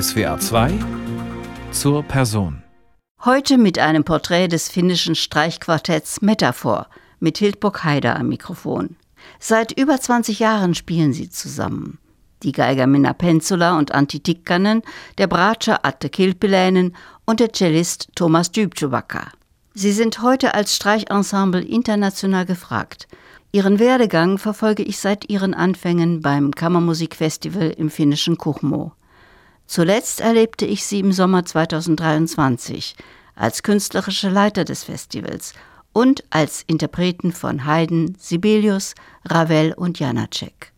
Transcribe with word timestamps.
SWA 0.00 0.40
2 0.40 0.72
zur 1.70 2.02
Person. 2.02 2.64
Heute 3.24 3.56
mit 3.58 3.78
einem 3.78 4.02
Porträt 4.02 4.48
des 4.48 4.68
finnischen 4.68 5.14
Streichquartetts 5.14 6.20
Metaphor 6.20 6.88
mit 7.20 7.38
Hildburg 7.38 7.84
Haider 7.84 8.16
am 8.16 8.28
Mikrofon. 8.28 8.96
Seit 9.38 9.70
über 9.78 10.00
20 10.00 10.40
Jahren 10.40 10.74
spielen 10.74 11.12
sie 11.12 11.30
zusammen. 11.30 11.98
Die 12.42 12.50
Geiger 12.50 12.88
Minna 12.88 13.12
Penzula 13.12 13.78
und 13.78 13.92
Antti 13.92 14.18
Tikkanen, 14.18 14.82
der 15.18 15.28
Bratscher 15.28 15.84
Atte 15.84 16.08
Kilpiläinen 16.08 16.96
und 17.24 17.38
der 17.38 17.52
Cellist 17.52 18.08
Thomas 18.16 18.50
Dybczubaka. 18.50 19.28
Sie 19.74 19.92
sind 19.92 20.22
heute 20.22 20.54
als 20.54 20.74
Streichensemble 20.74 21.62
international 21.62 22.46
gefragt. 22.46 23.06
Ihren 23.52 23.78
Werdegang 23.78 24.38
verfolge 24.38 24.82
ich 24.82 24.98
seit 24.98 25.30
ihren 25.30 25.54
Anfängen 25.54 26.20
beim 26.20 26.50
Kammermusikfestival 26.50 27.70
im 27.70 27.90
finnischen 27.90 28.38
Kuchmo. 28.38 28.92
Zuletzt 29.66 30.20
erlebte 30.20 30.66
ich 30.66 30.84
sie 30.84 31.00
im 31.00 31.12
Sommer 31.12 31.44
2023 31.44 32.96
als 33.34 33.62
künstlerische 33.62 34.28
Leiter 34.28 34.64
des 34.64 34.84
Festivals 34.84 35.54
und 35.92 36.24
als 36.30 36.62
Interpreten 36.66 37.32
von 37.32 37.66
Haydn, 37.66 38.16
Sibelius, 38.18 38.94
Ravel 39.24 39.72
und 39.74 39.98
Janacek. 39.98 40.72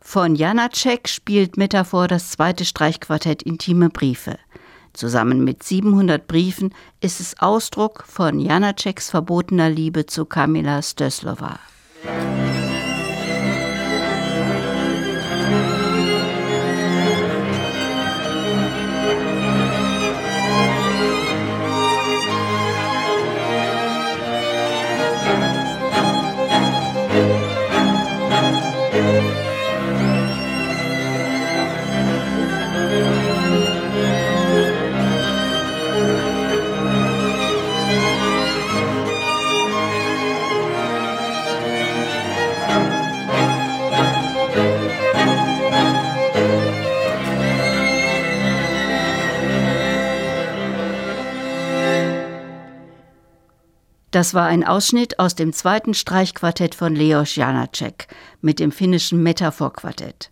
Von 0.00 0.34
Janacek 0.34 1.08
spielt 1.08 1.56
Metaphor 1.56 2.08
das 2.08 2.30
zweite 2.30 2.64
Streichquartett 2.64 3.42
Intime 3.42 3.88
Briefe. 3.88 4.36
Zusammen 4.92 5.42
mit 5.44 5.62
700 5.62 6.26
Briefen 6.26 6.74
ist 7.00 7.20
es 7.20 7.38
Ausdruck 7.40 8.04
von 8.06 8.38
Janaceks 8.38 9.10
verbotener 9.10 9.70
Liebe 9.70 10.04
zu 10.06 10.26
Kamila 10.26 10.82
Stöslova. 10.82 11.58
Das 54.12 54.34
war 54.34 54.44
ein 54.44 54.62
Ausschnitt 54.62 55.18
aus 55.18 55.36
dem 55.36 55.54
zweiten 55.54 55.94
Streichquartett 55.94 56.74
von 56.74 56.94
Leos 56.94 57.34
Janacek 57.34 58.08
mit 58.42 58.60
dem 58.60 58.70
finnischen 58.70 59.22
Metaphor-Quartett. 59.22 60.30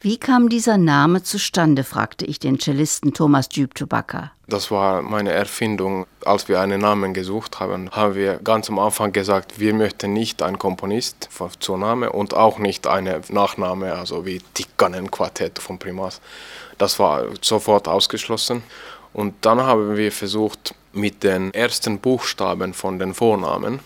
Wie 0.00 0.18
kam 0.18 0.50
dieser 0.50 0.76
Name 0.76 1.22
zustande, 1.22 1.82
fragte 1.82 2.26
ich 2.26 2.38
den 2.38 2.60
Cellisten 2.60 3.14
Thomas 3.14 3.48
Djuptubaka. 3.48 4.32
Das 4.48 4.70
war 4.70 5.00
meine 5.00 5.32
Erfindung. 5.32 6.06
Als 6.26 6.48
wir 6.48 6.60
einen 6.60 6.82
Namen 6.82 7.14
gesucht 7.14 7.58
haben, 7.58 7.90
haben 7.90 8.14
wir 8.14 8.36
ganz 8.36 8.68
am 8.68 8.78
Anfang 8.78 9.12
gesagt, 9.12 9.58
wir 9.58 9.72
möchten 9.72 10.12
nicht 10.12 10.42
einen 10.42 10.58
Komponist 10.58 11.30
zur 11.58 11.78
Name 11.78 12.12
und 12.12 12.34
auch 12.34 12.58
nicht 12.58 12.86
eine 12.86 13.22
Nachname, 13.30 13.94
also 13.94 14.26
wie 14.26 14.42
Tikkanen 14.52 15.10
Quartett 15.10 15.58
von 15.58 15.78
Primas. 15.78 16.20
Das 16.76 16.98
war 16.98 17.24
sofort 17.40 17.88
ausgeschlossen. 17.88 18.62
Und 19.16 19.32
dann 19.46 19.62
haben 19.62 19.96
wir 19.96 20.12
versucht, 20.12 20.74
mit 20.92 21.22
den 21.22 21.54
ersten 21.54 22.00
Buchstaben 22.00 22.74
von 22.74 22.98
den 22.98 23.14
Vornamen 23.14 23.80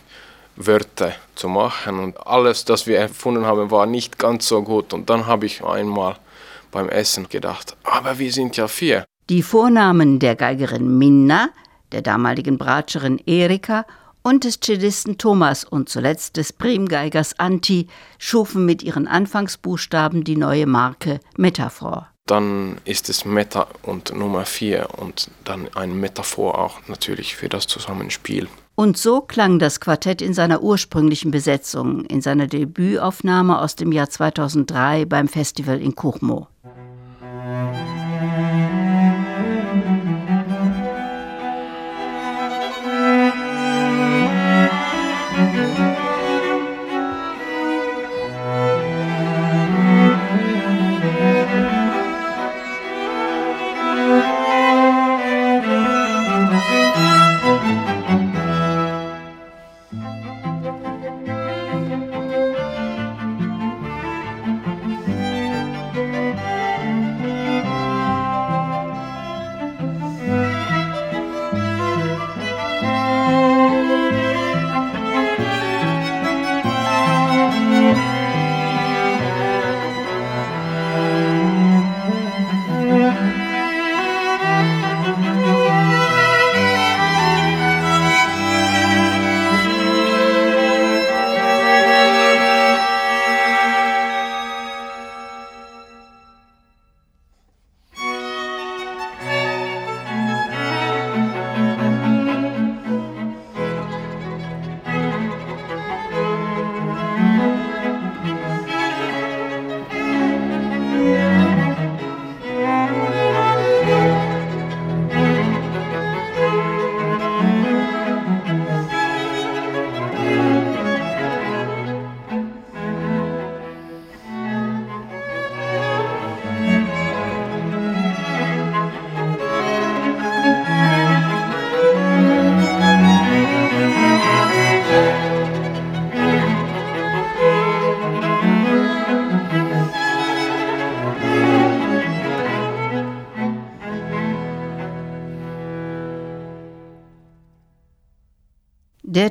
Wörter 0.57 1.13
zu 1.37 1.49
machen. 1.49 2.01
Und 2.01 2.27
alles, 2.27 2.65
das 2.65 2.89
wir 2.89 2.99
erfunden 2.99 3.47
haben, 3.47 3.71
war 3.71 3.87
nicht 3.87 4.19
ganz 4.19 4.49
so 4.49 4.61
gut. 4.61 4.93
Und 4.93 5.09
dann 5.09 5.29
habe 5.29 5.47
ich 5.47 5.63
einmal 5.63 6.17
beim 6.73 6.89
Essen 6.89 7.29
gedacht, 7.29 7.77
aber 7.85 8.19
wir 8.19 8.33
sind 8.33 8.57
ja 8.57 8.67
vier. 8.67 9.05
Die 9.29 9.45
Vornamen 9.45 10.19
der 10.19 10.35
Geigerin 10.35 10.99
Minna, 10.99 11.51
der 11.93 12.03
damaligen 12.03 12.59
Bratscherin 12.59 13.21
Erika 13.25 13.87
und 14.23 14.43
des 14.43 14.59
Cellisten 14.59 15.17
Thomas 15.17 15.63
und 15.63 15.89
zuletzt 15.89 16.39
des 16.39 16.53
Primgeigers 16.53 17.39
Anti 17.39 17.87
schufen 18.19 18.67
mit 18.67 18.83
ihren 18.83 19.07
Anfangsbuchstaben 19.07 20.25
die 20.25 20.37
neue 20.37 20.67
Marke 20.67 21.21
Metaphor 21.37 22.10
dann 22.31 22.77
ist 22.85 23.09
es 23.09 23.25
Meta 23.25 23.67
und 23.83 24.15
Nummer 24.15 24.45
4 24.45 24.89
und 24.99 25.31
dann 25.45 25.69
ein 25.75 25.99
Metaphor 25.99 26.59
auch 26.59 26.79
natürlich 26.87 27.35
für 27.35 27.49
das 27.49 27.67
Zusammenspiel. 27.67 28.49
Und 28.77 28.97
so 28.97 29.21
klang 29.21 29.59
das 29.59 29.81
Quartett 29.81 30.23
in 30.23 30.33
seiner 30.33 30.63
ursprünglichen 30.63 31.31
Besetzung, 31.31 32.05
in 32.07 32.23
seiner 32.23 32.47
Debütaufnahme 32.47 33.59
aus 33.59 33.77
dem 33.77 33.93
Jahr 33.93 34.09
2003 34.09 35.05
beim 35.05 35.29
Festival 35.29 35.81
in 35.81 35.95
Kuchmo. 35.95 36.47
Der 36.63 38.00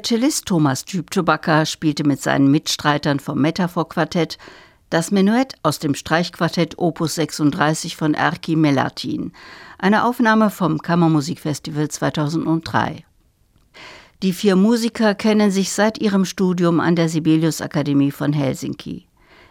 Cellist 0.09 0.47
Thomas 0.47 0.85
Djupczubaka 0.85 1.67
spielte 1.67 2.03
mit 2.03 2.19
seinen 2.19 2.49
Mitstreitern 2.49 3.19
vom 3.19 3.39
Metaphor-Quartett 3.41 4.39
das 4.89 5.11
Menuett 5.11 5.53
aus 5.61 5.77
dem 5.77 5.93
Streichquartett 5.93 6.79
Opus 6.79 7.13
36 7.13 7.95
von 7.95 8.15
Erki 8.15 8.55
Melatin, 8.55 9.33
eine 9.77 10.03
Aufnahme 10.05 10.49
vom 10.49 10.79
Kammermusikfestival 10.79 11.89
2003. 11.89 13.05
Die 14.23 14.33
vier 14.33 14.55
Musiker 14.55 15.13
kennen 15.13 15.51
sich 15.51 15.71
seit 15.71 15.99
ihrem 15.99 16.25
Studium 16.25 16.79
an 16.79 16.95
der 16.95 17.07
Sibelius 17.07 17.61
Akademie 17.61 18.09
von 18.09 18.33
Helsinki. 18.33 19.05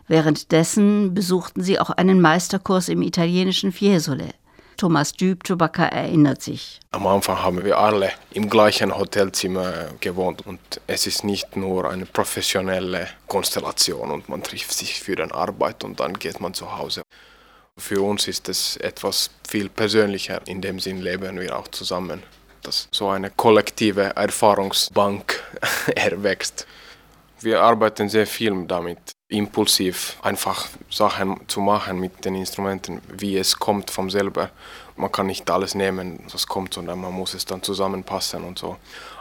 Währenddessen 0.09 1.15
besuchten 1.15 1.63
sie 1.63 1.79
auch 1.79 1.91
einen 1.91 2.21
Meisterkurs 2.21 2.89
im 2.89 3.03
italienischen 3.03 3.71
Fiesole. 3.71 4.31
Thomas 4.79 5.13
Dübtubaka 5.13 5.87
erinnert 5.87 6.41
sich. 6.41 6.79
Am 6.93 7.05
Anfang 7.07 7.43
haben 7.43 7.65
wir 7.65 7.77
alle 7.77 8.13
im 8.31 8.49
gleichen 8.49 8.97
Hotelzimmer 8.97 9.89
gewohnt 10.01 10.47
und 10.47 10.61
es 10.87 11.09
ist 11.09 11.25
nicht 11.25 11.57
nur 11.57 11.91
eine 11.91 12.07
professionelle 12.07 13.09
Konstellation 13.27 14.13
und 14.13 14.29
man 14.29 14.43
trifft 14.43 14.73
sich 14.73 15.01
für 15.01 15.17
die 15.17 15.23
Arbeit 15.33 15.83
und 15.83 15.99
dann 15.99 16.15
geht 16.15 16.41
man 16.41 16.55
zu 16.55 16.79
Hause. 16.79 17.03
Für 17.77 18.01
uns 18.03 18.29
ist 18.29 18.49
es 18.49 18.77
etwas 18.77 19.31
viel 19.49 19.69
persönlicher, 19.69 20.41
in 20.47 20.61
dem 20.61 20.79
Sinn 20.79 21.03
leben 21.03 21.41
wir 21.41 21.59
auch 21.59 21.69
zusammen, 21.69 22.23
dass 22.63 22.89
so 22.93 23.09
eine 23.09 23.31
kollektive 23.31 24.15
Erfahrungsbank 24.15 25.43
erwächst. 25.97 26.69
Wir 27.41 27.61
arbeiten 27.63 28.09
sehr 28.09 28.27
viel 28.29 28.65
damit, 28.67 28.99
impulsiv 29.29 30.17
einfach 30.23 30.69
Sachen 30.91 31.41
zu 31.49 31.61
machen 31.61 32.01
mit 32.01 32.25
den 32.25 32.35
Instrumenten, 32.35 33.01
wie 33.17 33.37
es 33.37 33.59
kommt 33.59 33.91
vom 33.91 34.11
selber. 34.11 34.51
Man 34.97 35.13
kann 35.13 35.27
nicht 35.27 35.49
alles 35.51 35.75
nehmen, 35.75 36.21
was 36.33 36.47
kommt, 36.47 36.75
sondern 36.75 37.01
man 37.01 37.13
muss 37.13 37.35
es 37.35 37.45
dann 37.45 37.63
zusammenpassen 37.63 38.43
und 38.43 38.59
so. 38.59 38.77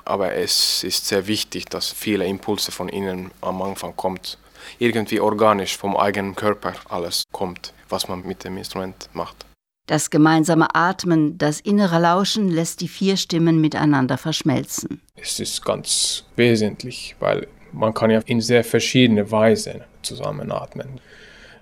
Aber 0.06 0.34
es 0.34 0.84
ist 0.84 1.06
sehr 1.06 1.28
wichtig, 1.28 1.66
dass 1.66 1.92
viele 1.92 2.26
Impulse 2.26 2.72
von 2.72 2.88
innen 2.90 3.32
am 3.42 3.62
Anfang 3.62 3.96
kommt. 3.96 4.38
Irgendwie 4.80 5.20
organisch 5.20 5.78
vom 5.78 5.96
eigenen 5.96 6.36
Körper 6.36 6.74
alles 6.90 7.24
kommt, 7.32 7.74
was 7.90 8.08
man 8.08 8.26
mit 8.26 8.44
dem 8.44 8.58
Instrument 8.58 9.10
macht. 9.14 9.46
Das 9.88 10.10
gemeinsame 10.10 10.74
Atmen, 10.74 11.38
das 11.38 11.62
innere 11.62 12.00
Lauschen 12.00 12.50
lässt 12.50 12.82
die 12.82 12.90
vier 12.90 13.16
Stimmen 13.16 13.62
miteinander 13.62 14.18
verschmelzen. 14.18 15.02
Es 15.16 15.40
ist 15.40 15.64
ganz 15.64 16.26
wesentlich, 16.36 17.16
weil 17.20 17.48
man 17.72 17.94
kann 17.94 18.10
ja 18.10 18.20
in 18.26 18.42
sehr 18.42 18.64
verschiedene 18.64 19.30
Weisen 19.32 19.84
zusammenatmen. 20.08 21.00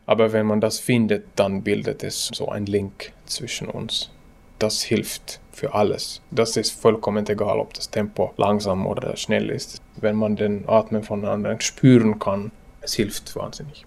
Aber 0.05 0.33
wenn 0.33 0.45
man 0.45 0.61
das 0.61 0.79
findet, 0.79 1.25
dann 1.35 1.63
bildet 1.63 2.03
es 2.03 2.29
so 2.33 2.49
ein 2.49 2.65
Link 2.65 3.11
zwischen 3.25 3.67
uns. 3.67 4.11
Das 4.59 4.83
hilft 4.83 5.39
für 5.51 5.73
alles. 5.73 6.21
Das 6.31 6.55
ist 6.57 6.79
vollkommen 6.79 7.27
egal, 7.27 7.59
ob 7.59 7.73
das 7.73 7.89
Tempo 7.89 8.33
langsam 8.37 8.85
oder 8.85 9.17
schnell 9.17 9.49
ist. 9.49 9.81
Wenn 9.95 10.15
man 10.15 10.35
den 10.35 10.67
Atmen 10.67 11.03
von 11.03 11.25
anderen 11.25 11.59
spüren 11.61 12.19
kann, 12.19 12.51
es 12.81 12.93
hilft 12.93 13.35
wahnsinnig. 13.35 13.85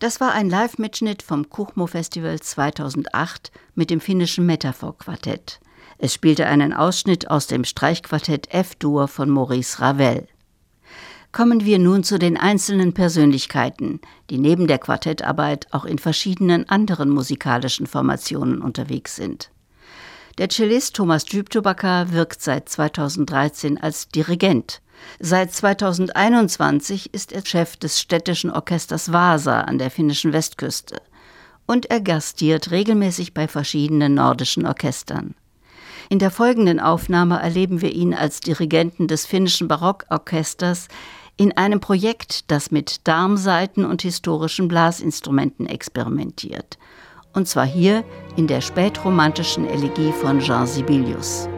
Das 0.00 0.18
war 0.18 0.32
ein 0.32 0.48
Live-Mitschnitt 0.48 1.22
vom 1.22 1.50
Kuchmo 1.50 1.86
Festival 1.86 2.40
2008 2.40 3.52
mit 3.74 3.90
dem 3.90 4.00
finnischen 4.00 4.46
Metaphor-Quartett. 4.46 5.60
Es 5.98 6.14
spielte 6.14 6.46
einen 6.46 6.72
Ausschnitt 6.72 7.30
aus 7.30 7.46
dem 7.48 7.64
Streichquartett 7.64 8.48
F-Dur 8.50 9.08
von 9.08 9.28
Maurice 9.28 9.78
Ravel. 9.82 10.26
Kommen 11.32 11.66
wir 11.66 11.78
nun 11.78 12.02
zu 12.02 12.18
den 12.18 12.38
einzelnen 12.38 12.94
Persönlichkeiten, 12.94 14.00
die 14.30 14.38
neben 14.38 14.66
der 14.68 14.78
Quartettarbeit 14.78 15.66
auch 15.70 15.84
in 15.84 15.98
verschiedenen 15.98 16.66
anderen 16.66 17.10
musikalischen 17.10 17.86
Formationen 17.86 18.62
unterwegs 18.62 19.16
sind. 19.16 19.50
Der 20.38 20.48
Cellist 20.48 20.96
Thomas 20.96 21.24
Dübtobaka 21.24 22.12
wirkt 22.12 22.42
seit 22.42 22.68
2013 22.68 23.78
als 23.78 24.08
Dirigent 24.08 24.80
Seit 25.18 25.52
2021 25.52 27.12
ist 27.12 27.32
er 27.32 27.44
Chef 27.44 27.76
des 27.76 28.00
städtischen 28.00 28.50
Orchesters 28.50 29.12
Vasa 29.12 29.62
an 29.62 29.78
der 29.78 29.90
finnischen 29.90 30.32
Westküste 30.32 31.00
und 31.66 31.86
er 31.86 32.00
gastiert 32.00 32.70
regelmäßig 32.70 33.32
bei 33.32 33.46
verschiedenen 33.46 34.14
nordischen 34.14 34.66
Orchestern. 34.66 35.34
In 36.08 36.18
der 36.18 36.32
folgenden 36.32 36.80
Aufnahme 36.80 37.38
erleben 37.38 37.80
wir 37.80 37.92
ihn 37.92 38.14
als 38.14 38.40
Dirigenten 38.40 39.06
des 39.06 39.26
finnischen 39.26 39.68
Barockorchesters 39.68 40.88
in 41.36 41.56
einem 41.56 41.80
Projekt, 41.80 42.50
das 42.50 42.72
mit 42.72 43.06
Darmsaiten 43.06 43.84
und 43.84 44.02
historischen 44.02 44.66
Blasinstrumenten 44.66 45.66
experimentiert. 45.66 46.78
Und 47.32 47.46
zwar 47.46 47.66
hier 47.66 48.04
in 48.36 48.46
der 48.46 48.60
spätromantischen 48.60 49.68
Elegie 49.68 50.12
von 50.12 50.40
Jean 50.40 50.66
Sibelius. 50.66 51.48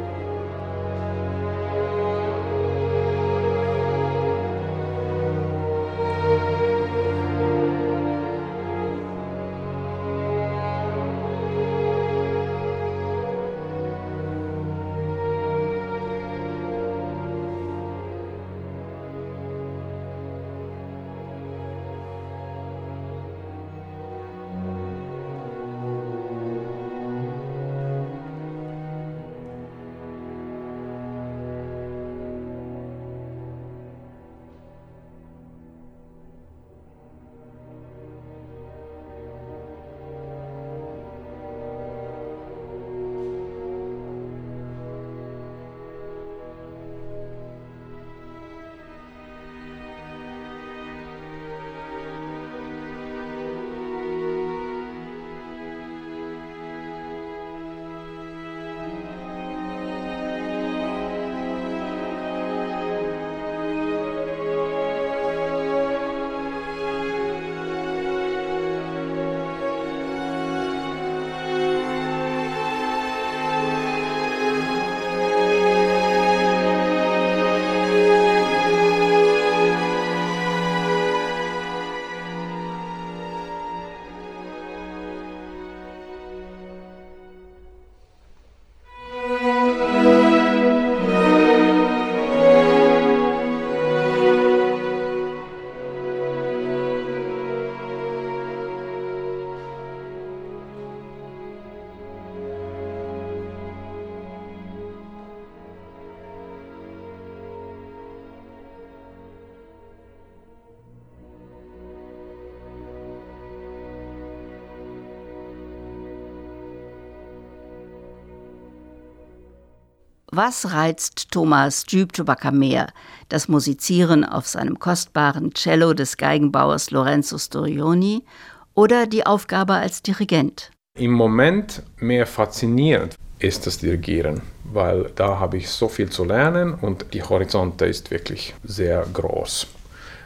Was 120.34 120.72
reizt 120.72 121.30
Thomas 121.30 121.84
Dübtobacca 121.84 122.52
mehr? 122.52 122.86
Das 123.28 123.48
Musizieren 123.48 124.24
auf 124.24 124.46
seinem 124.46 124.78
kostbaren 124.78 125.52
Cello 125.52 125.92
des 125.92 126.16
Geigenbauers 126.16 126.90
Lorenzo 126.90 127.36
Storioni 127.36 128.24
oder 128.72 129.06
die 129.06 129.26
Aufgabe 129.26 129.74
als 129.74 130.00
Dirigent? 130.00 130.70
Im 130.98 131.12
Moment 131.12 131.82
mehr 131.98 132.26
faszinierend 132.26 133.14
ist 133.40 133.66
das 133.66 133.76
Dirigieren, 133.76 134.40
weil 134.64 135.10
da 135.16 135.38
habe 135.38 135.58
ich 135.58 135.68
so 135.68 135.90
viel 135.90 136.08
zu 136.08 136.24
lernen 136.24 136.72
und 136.76 137.12
die 137.12 137.22
Horizonte 137.22 137.84
ist 137.84 138.10
wirklich 138.10 138.54
sehr 138.64 139.04
groß. 139.12 139.66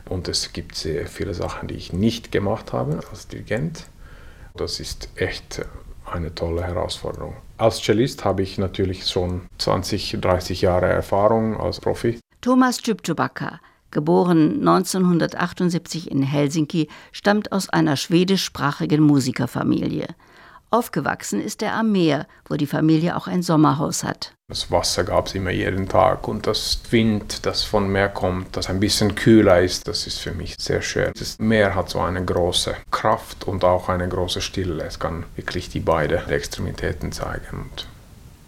Und 0.08 0.28
es 0.28 0.52
gibt 0.52 0.76
sehr 0.76 1.08
viele 1.08 1.34
Sachen, 1.34 1.66
die 1.66 1.74
ich 1.74 1.92
nicht 1.92 2.30
gemacht 2.30 2.72
habe 2.72 3.00
als 3.10 3.26
Dirigent. 3.26 3.86
Das 4.54 4.78
ist 4.78 5.08
echt 5.16 5.66
eine 6.04 6.32
tolle 6.32 6.62
Herausforderung. 6.62 7.34
Als 7.58 7.80
Cellist 7.80 8.24
habe 8.26 8.42
ich 8.42 8.58
natürlich 8.58 9.06
schon 9.06 9.42
20, 9.58 10.18
30 10.20 10.60
Jahre 10.60 10.86
Erfahrung 10.86 11.58
als 11.58 11.80
Profi. 11.80 12.20
Thomas 12.42 12.78
Tübtubaka, 12.78 13.60
geboren 13.90 14.58
1978 14.58 16.10
in 16.10 16.22
Helsinki, 16.22 16.88
stammt 17.12 17.52
aus 17.52 17.70
einer 17.70 17.96
schwedischsprachigen 17.96 19.02
Musikerfamilie. 19.02 20.08
Aufgewachsen 20.70 21.40
ist 21.40 21.62
er 21.62 21.74
am 21.74 21.92
Meer, 21.92 22.26
wo 22.46 22.56
die 22.56 22.66
Familie 22.66 23.16
auch 23.16 23.26
ein 23.26 23.42
Sommerhaus 23.42 24.04
hat. 24.04 24.35
Das 24.48 24.70
Wasser 24.70 25.02
gab 25.02 25.26
es 25.26 25.34
immer 25.34 25.50
jeden 25.50 25.88
Tag 25.88 26.28
und 26.28 26.46
das 26.46 26.80
Wind, 26.90 27.44
das 27.46 27.64
von 27.64 27.88
Meer 27.88 28.08
kommt, 28.08 28.56
das 28.56 28.68
ein 28.68 28.78
bisschen 28.78 29.16
kühler 29.16 29.60
ist, 29.60 29.88
das 29.88 30.06
ist 30.06 30.20
für 30.20 30.30
mich 30.30 30.54
sehr 30.56 30.82
schön. 30.82 31.10
Das 31.18 31.40
Meer 31.40 31.74
hat 31.74 31.90
so 31.90 31.98
eine 31.98 32.24
große 32.24 32.76
Kraft 32.92 33.42
und 33.42 33.64
auch 33.64 33.88
eine 33.88 34.08
große 34.08 34.40
Stille. 34.40 34.84
Es 34.84 35.00
kann 35.00 35.24
wirklich 35.34 35.68
die 35.68 35.80
beiden 35.80 36.28
Extremitäten 36.28 37.10
zeigen. 37.10 37.62
Und 37.72 37.88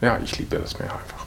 ja, 0.00 0.20
ich 0.22 0.38
liebe 0.38 0.60
das 0.60 0.78
Meer 0.78 0.92
einfach. 0.92 1.26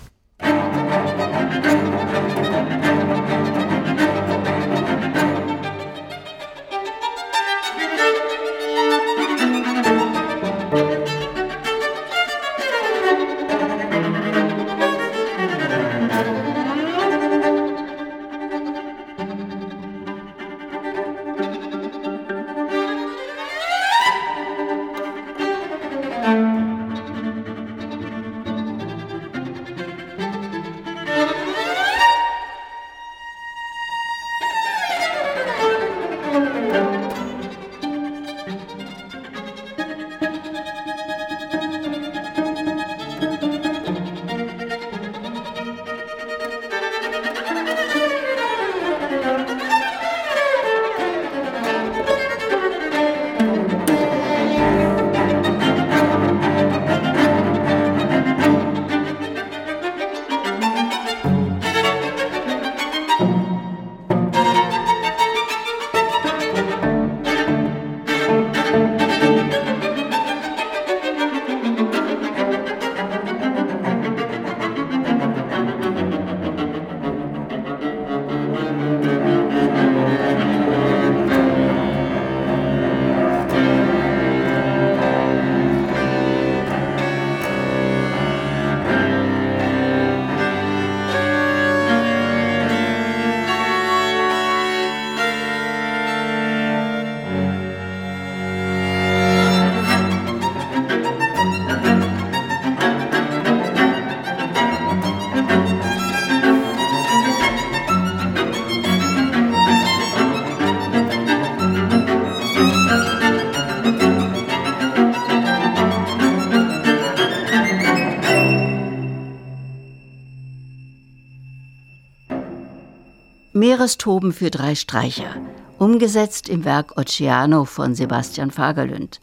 Meerestoben 123.81 124.31
für 124.31 124.51
drei 124.51 124.75
Streicher, 124.75 125.35
umgesetzt 125.79 126.50
im 126.50 126.65
Werk 126.65 127.00
Oceano 127.00 127.65
von 127.65 127.95
Sebastian 127.95 128.51
Fagerlund, 128.51 129.19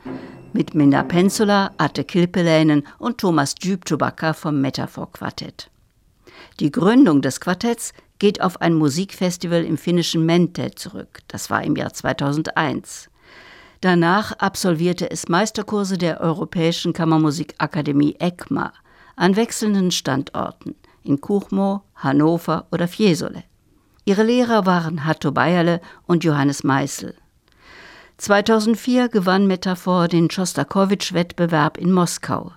mit 0.52 0.74
Minna 0.74 1.04
Pensula, 1.04 1.70
Atte 1.78 2.02
Kilpeläinen 2.02 2.82
und 2.98 3.18
Thomas 3.18 3.54
Djübtubaka 3.54 4.32
vom 4.32 4.60
Metaphor 4.60 5.12
Quartett. 5.12 5.70
Die 6.58 6.72
Gründung 6.72 7.22
des 7.22 7.38
Quartetts 7.38 7.92
geht 8.18 8.40
auf 8.40 8.60
ein 8.60 8.74
Musikfestival 8.74 9.62
im 9.62 9.78
finnischen 9.78 10.26
Mente 10.26 10.72
zurück, 10.72 11.20
das 11.28 11.50
war 11.50 11.62
im 11.62 11.76
Jahr 11.76 11.92
2001. 11.92 13.10
Danach 13.80 14.32
absolvierte 14.32 15.08
es 15.08 15.28
Meisterkurse 15.28 15.98
der 15.98 16.20
Europäischen 16.20 16.92
Kammermusikakademie 16.92 18.16
ECMA 18.18 18.72
an 19.14 19.36
wechselnden 19.36 19.92
Standorten 19.92 20.74
in 21.04 21.20
Kuchmo, 21.20 21.82
Hannover 21.94 22.66
oder 22.72 22.88
Fiesole. 22.88 23.44
Ihre 24.08 24.22
Lehrer 24.22 24.64
waren 24.64 25.04
Hatto 25.04 25.32
Bayerle 25.32 25.82
und 26.06 26.24
Johannes 26.24 26.64
Meißel. 26.64 27.14
2004 28.16 29.10
gewann 29.10 29.46
Metaphor 29.46 30.08
den 30.08 30.30
Schostakowitsch-Wettbewerb 30.30 31.76
in 31.76 31.92
Moskau. 31.92 32.52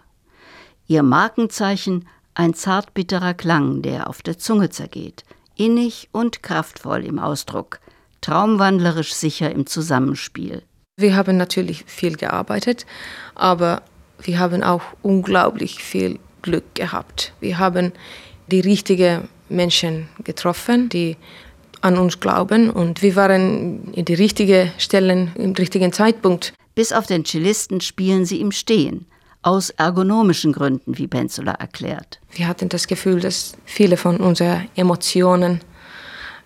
Ihr 0.87 1.03
Markenzeichen 1.03 2.07
ein 2.35 2.53
zartbitterer 2.53 3.33
Klang, 3.33 3.81
der 3.81 4.07
auf 4.09 4.21
der 4.21 4.37
Zunge 4.37 4.69
zergeht, 4.69 5.25
innig 5.57 6.07
und 6.13 6.41
kraftvoll 6.41 7.03
im 7.03 7.19
Ausdruck, 7.19 7.81
traumwandlerisch 8.21 9.13
sicher 9.13 9.51
im 9.51 9.65
Zusammenspiel. 9.65 10.63
Wir 10.95 11.17
haben 11.17 11.35
natürlich 11.35 11.83
viel 11.85 12.15
gearbeitet, 12.15 12.85
aber 13.35 13.81
wir 14.21 14.39
haben 14.39 14.63
auch 14.63 14.83
unglaublich 15.01 15.83
viel 15.83 16.17
Glück 16.43 16.75
gehabt. 16.75 17.33
Wir 17.41 17.57
haben 17.57 17.91
die 18.47 18.61
richtige 18.61 19.23
Menschen 19.51 20.09
getroffen, 20.23 20.89
die 20.89 21.17
an 21.81 21.97
uns 21.97 22.19
glauben 22.19 22.69
und 22.69 23.01
wir 23.01 23.15
waren 23.15 23.91
in 23.93 24.05
die 24.05 24.13
richtigen 24.13 24.71
Stellen 24.77 25.31
im 25.35 25.53
richtigen 25.53 25.91
Zeitpunkt. 25.91 26.53
Bis 26.75 26.93
auf 26.93 27.07
den 27.07 27.25
Cellisten 27.25 27.81
spielen 27.81 28.25
sie 28.25 28.39
im 28.39 28.51
Stehen, 28.51 29.05
aus 29.41 29.71
ergonomischen 29.71 30.53
Gründen, 30.53 30.97
wie 30.97 31.07
Penzula 31.07 31.53
erklärt. 31.53 32.19
Wir 32.31 32.47
hatten 32.47 32.69
das 32.69 32.87
Gefühl, 32.87 33.19
dass 33.19 33.57
viele 33.65 33.97
von 33.97 34.17
unseren 34.17 34.69
Emotionen 34.75 35.61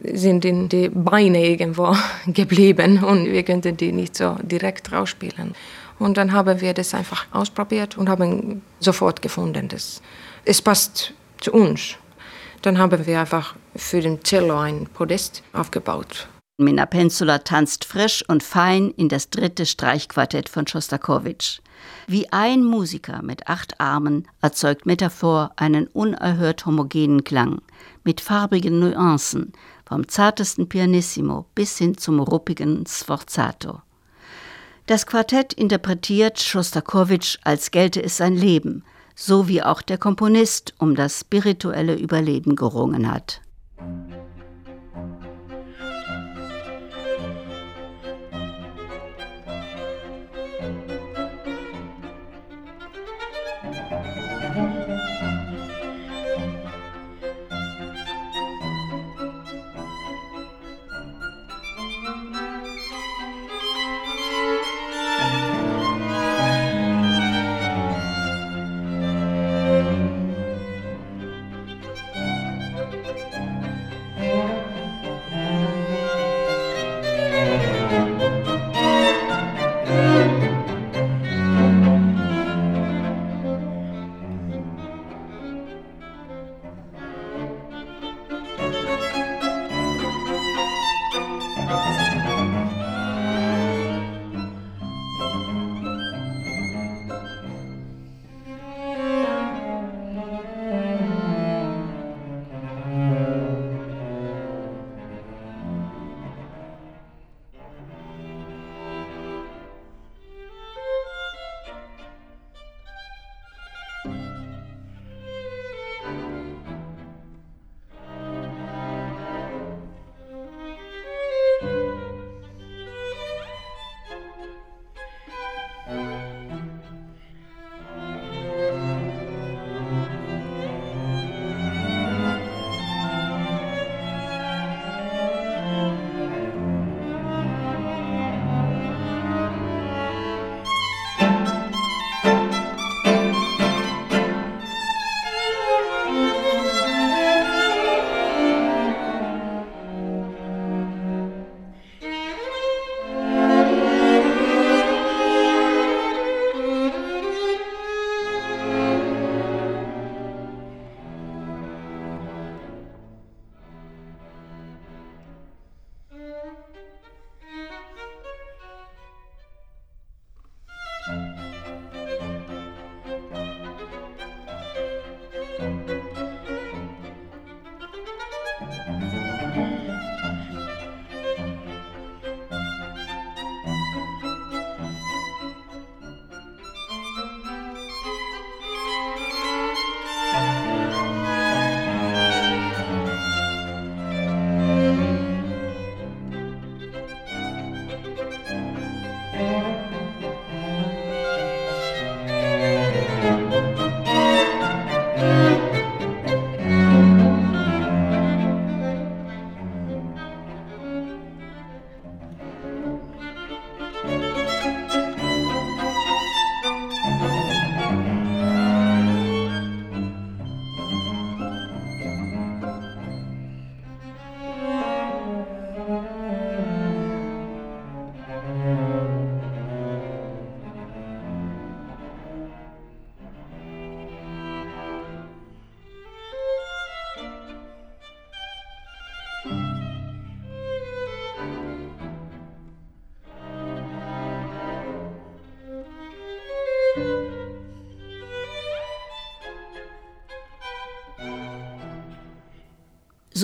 sind 0.01 0.45
in 0.45 0.69
die 0.69 0.89
Beine 0.89 1.45
irgendwo 1.45 1.95
geblieben 2.27 3.03
und 3.03 3.25
wir 3.25 3.43
könnten 3.43 3.77
die 3.77 3.91
nicht 3.91 4.15
so 4.15 4.37
direkt 4.41 4.91
rausspielen. 4.91 5.55
Und 5.99 6.17
dann 6.17 6.33
haben 6.33 6.59
wir 6.59 6.73
das 6.73 6.93
einfach 6.93 7.25
ausprobiert 7.31 7.97
und 7.97 8.09
haben 8.09 8.61
sofort 8.79 9.21
gefunden, 9.21 9.67
dass 9.67 10.01
es 10.43 10.61
passt 10.61 11.13
zu 11.39 11.53
uns. 11.53 11.95
Dann 12.61 12.77
haben 12.77 13.05
wir 13.05 13.19
einfach 13.19 13.55
für 13.75 14.01
den 14.01 14.23
Cello 14.23 14.57
ein 14.57 14.87
Podest 14.87 15.43
aufgebaut. 15.53 16.27
Minna 16.57 16.85
Pensula 16.85 17.39
tanzt 17.39 17.83
frisch 17.83 18.23
und 18.29 18.41
fein 18.41 18.91
in 18.91 19.09
das 19.09 19.29
dritte 19.29 19.65
Streichquartett 19.65 20.47
von 20.47 20.65
Schostakowitsch. 20.65 21.59
Wie 22.07 22.31
ein 22.31 22.63
Musiker 22.63 23.21
mit 23.21 23.47
acht 23.47 23.79
Armen 23.81 24.27
erzeugt 24.41 24.85
Metaphor 24.85 25.51
einen 25.57 25.87
unerhört 25.87 26.65
homogenen 26.65 27.25
Klang 27.25 27.61
mit 28.05 28.21
farbigen 28.21 28.79
Nuancen, 28.79 29.51
vom 29.85 30.07
zartesten 30.07 30.69
Pianissimo 30.69 31.45
bis 31.55 31.77
hin 31.77 31.97
zum 31.97 32.19
ruppigen 32.19 32.85
Sforzato. 32.87 33.81
Das 34.87 35.05
Quartett 35.05 35.51
interpretiert 35.53 36.39
Schostakowitsch, 36.39 37.37
als 37.43 37.71
gelte 37.71 38.01
es 38.01 38.17
sein 38.17 38.35
Leben, 38.35 38.83
so 39.15 39.47
wie 39.47 39.61
auch 39.61 39.81
der 39.81 39.97
Komponist 39.97 40.73
um 40.77 40.95
das 40.95 41.21
spirituelle 41.21 41.95
Überleben 41.95 42.55
gerungen 42.55 43.11
hat. 43.11 43.41
Thank 43.77 43.89
you. 43.99 44.04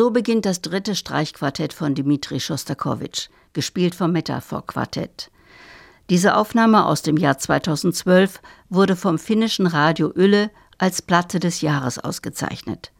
So 0.01 0.09
beginnt 0.09 0.47
das 0.47 0.61
dritte 0.61 0.95
Streichquartett 0.95 1.73
von 1.73 1.93
Dmitri 1.93 2.39
Schostakowitsch, 2.39 3.29
gespielt 3.53 3.93
vom 3.93 4.11
Metaphor 4.11 4.65
Quartett. 4.65 5.29
Diese 6.09 6.35
Aufnahme 6.35 6.87
aus 6.87 7.03
dem 7.03 7.17
Jahr 7.17 7.37
2012 7.37 8.41
wurde 8.69 8.95
vom 8.95 9.19
finnischen 9.19 9.67
Radio 9.67 10.11
Yle 10.15 10.49
als 10.79 11.03
Platte 11.03 11.39
des 11.39 11.61
Jahres 11.61 11.99
ausgezeichnet. 11.99 12.91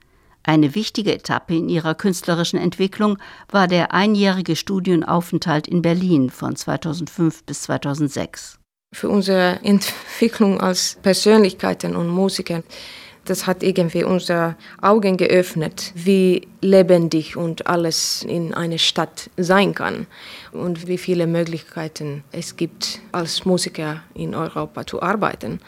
Eine 0.44 0.76
wichtige 0.76 1.16
Etappe 1.16 1.56
in 1.56 1.70
ihrer 1.70 1.96
künstlerischen 1.96 2.60
Entwicklung 2.60 3.18
war 3.50 3.68
der 3.68 3.96
einjährige 3.96 4.56
Studienaufenthalt 4.56 5.68
in 5.68 5.82
Berlin 5.82 6.30
von 6.30 6.56
2005 6.56 7.46
bis 7.46 7.64
2006. 7.64 8.60
Für 8.94 9.10
unsere 9.10 9.60
Entwicklung 9.64 10.62
als 10.62 11.00
Persönlichkeiten 11.02 11.96
und 11.96 12.10
Musiker 12.10 12.62
das 13.26 13.48
hat 13.48 13.64
irgendwie 13.64 14.04
unsere 14.04 14.56
Augen 14.82 15.18
geöffnet, 15.18 15.92
wie 15.96 16.48
lebendig 16.62 17.38
und 17.38 17.68
alles 17.68 18.24
in 18.24 18.54
einer 18.54 18.78
Stadt 18.78 19.30
sein 19.38 19.74
kann 19.74 20.08
und 20.52 20.88
wie 20.88 20.98
viele 20.98 21.28
Möglichkeiten 21.28 22.24
es 22.32 22.56
gibt, 22.56 23.00
als 23.12 23.46
Musiker 23.46 24.04
in 24.14 24.34
Europa 24.36 24.86
zu 24.86 25.02
arbeiten. 25.02 25.60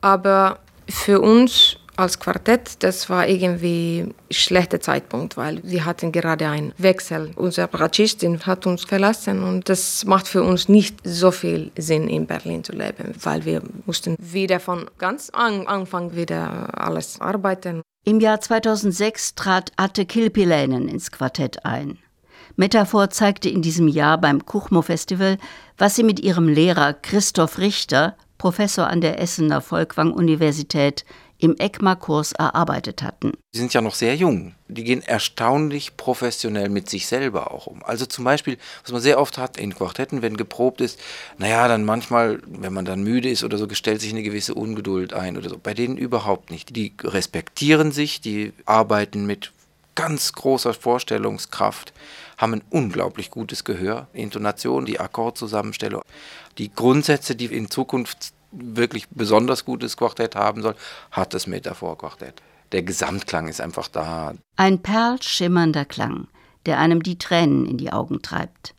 Aber 0.00 0.58
für 0.88 1.20
uns 1.20 1.78
als 1.96 2.18
Quartett, 2.18 2.82
das 2.82 3.08
war 3.08 3.26
irgendwie 3.26 4.00
ein 4.00 4.14
schlechter 4.30 4.80
Zeitpunkt, 4.80 5.36
weil 5.36 5.60
wir 5.62 5.84
hatten 5.84 6.12
gerade 6.12 6.48
einen 6.48 6.72
Wechsel. 6.78 7.30
Unsere 7.36 7.68
Bratschistin 7.68 8.40
hat 8.46 8.66
uns 8.66 8.84
verlassen 8.84 9.42
und 9.42 9.68
das 9.68 10.04
macht 10.04 10.28
für 10.28 10.42
uns 10.42 10.68
nicht 10.68 10.98
so 11.04 11.30
viel 11.30 11.70
Sinn, 11.76 12.08
in 12.08 12.26
Berlin 12.26 12.64
zu 12.64 12.72
leben, 12.72 13.14
weil 13.22 13.44
wir 13.44 13.62
mussten 13.86 14.16
wieder 14.18 14.60
von 14.60 14.90
ganz 14.98 15.30
Anfang 15.30 16.14
wieder 16.14 16.68
alles 16.78 17.20
arbeiten. 17.20 17.82
Im 18.04 18.20
Jahr 18.20 18.40
2006 18.40 19.34
trat 19.34 19.72
Atte 19.76 20.06
Kilpiläinen 20.06 20.88
ins 20.88 21.10
Quartett 21.10 21.64
ein. 21.64 21.98
Metaphor 22.54 23.10
zeigte 23.10 23.50
in 23.50 23.62
diesem 23.62 23.88
Jahr 23.88 24.18
beim 24.18 24.46
Kuchmo-Festival, 24.46 25.38
was 25.76 25.96
sie 25.96 26.04
mit 26.04 26.20
ihrem 26.20 26.48
Lehrer 26.48 26.94
Christoph 26.94 27.58
Richter, 27.58 28.16
Professor 28.38 28.86
an 28.86 29.00
der 29.00 29.20
Essener 29.20 29.60
Volkwang-Universität, 29.60 31.04
im 31.38 31.56
ECMA-Kurs 31.58 32.32
erarbeitet 32.32 33.02
hatten. 33.02 33.32
Die 33.54 33.58
sind 33.58 33.74
ja 33.74 33.80
noch 33.80 33.94
sehr 33.94 34.16
jung. 34.16 34.54
Die 34.68 34.84
gehen 34.84 35.02
erstaunlich 35.02 35.96
professionell 35.96 36.68
mit 36.68 36.88
sich 36.88 37.06
selber 37.06 37.52
auch 37.52 37.66
um. 37.66 37.82
Also 37.84 38.06
zum 38.06 38.24
Beispiel, 38.24 38.58
was 38.82 38.92
man 38.92 39.00
sehr 39.00 39.20
oft 39.20 39.38
hat 39.38 39.56
in 39.56 39.74
Quartetten, 39.74 40.22
wenn 40.22 40.36
geprobt 40.36 40.80
ist, 40.80 40.98
naja, 41.38 41.68
dann 41.68 41.84
manchmal, 41.84 42.40
wenn 42.46 42.72
man 42.72 42.84
dann 42.84 43.02
müde 43.02 43.28
ist 43.28 43.44
oder 43.44 43.58
so, 43.58 43.68
gestellt 43.68 44.00
sich 44.00 44.12
eine 44.12 44.22
gewisse 44.22 44.54
Ungeduld 44.54 45.12
ein 45.12 45.36
oder 45.36 45.48
so. 45.48 45.58
Bei 45.58 45.74
denen 45.74 45.96
überhaupt 45.96 46.50
nicht. 46.50 46.74
Die 46.74 46.94
respektieren 47.02 47.92
sich, 47.92 48.20
die 48.20 48.52
arbeiten 48.64 49.26
mit 49.26 49.52
ganz 49.96 50.32
großer 50.32 50.74
Vorstellungskraft, 50.74 51.92
haben 52.36 52.54
ein 52.54 52.64
unglaublich 52.70 53.30
gutes 53.30 53.64
Gehör, 53.64 54.06
Intonation, 54.12 54.84
die 54.84 55.00
Akkordzusammenstellung, 55.00 56.02
die 56.58 56.70
Grundsätze, 56.72 57.34
die 57.34 57.46
in 57.46 57.70
Zukunft 57.70 58.32
wirklich 58.52 59.08
besonders 59.10 59.64
gutes 59.64 59.96
Quartett 59.96 60.34
haben 60.34 60.62
soll, 60.62 60.74
hat 61.10 61.34
das 61.34 61.46
Metaphor-Quartett. 61.46 62.42
Der 62.72 62.82
Gesamtklang 62.82 63.48
ist 63.48 63.60
einfach 63.60 63.88
da. 63.88 64.34
Ein 64.56 64.82
perlschimmernder 64.82 65.84
Klang, 65.84 66.28
der 66.66 66.78
einem 66.78 67.02
die 67.02 67.18
Tränen 67.18 67.66
in 67.66 67.78
die 67.78 67.92
Augen 67.92 68.22
treibt. 68.22 68.74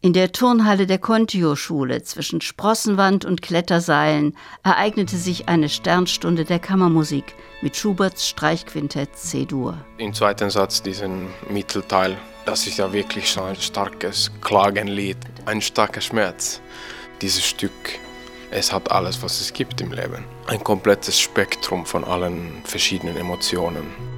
In 0.00 0.12
der 0.12 0.30
Turnhalle 0.30 0.86
der 0.86 0.98
Contio-Schule 0.98 2.04
zwischen 2.04 2.40
Sprossenwand 2.40 3.24
und 3.24 3.42
Kletterseilen 3.42 4.36
ereignete 4.62 5.16
sich 5.16 5.48
eine 5.48 5.68
Sternstunde 5.68 6.44
der 6.44 6.60
Kammermusik 6.60 7.34
mit 7.62 7.76
Schuberts 7.76 8.28
Streichquintett 8.28 9.16
C-Dur. 9.16 9.76
Im 9.96 10.14
zweiten 10.14 10.50
Satz 10.50 10.80
diesen 10.84 11.26
Mittelteil, 11.50 12.16
das 12.46 12.68
ist 12.68 12.78
ja 12.78 12.92
wirklich 12.92 13.28
schon 13.28 13.48
ein 13.48 13.56
starkes 13.56 14.30
Klagenlied, 14.40 15.18
ein 15.46 15.60
starker 15.60 16.00
Schmerz. 16.00 16.60
Dieses 17.20 17.44
Stück, 17.44 17.72
es 18.50 18.72
hat 18.72 18.90
alles, 18.90 19.22
was 19.22 19.40
es 19.40 19.52
gibt 19.52 19.80
im 19.80 19.92
Leben. 19.92 20.24
Ein 20.46 20.62
komplettes 20.64 21.20
Spektrum 21.20 21.84
von 21.86 22.04
allen 22.04 22.62
verschiedenen 22.64 23.16
Emotionen. 23.16 24.17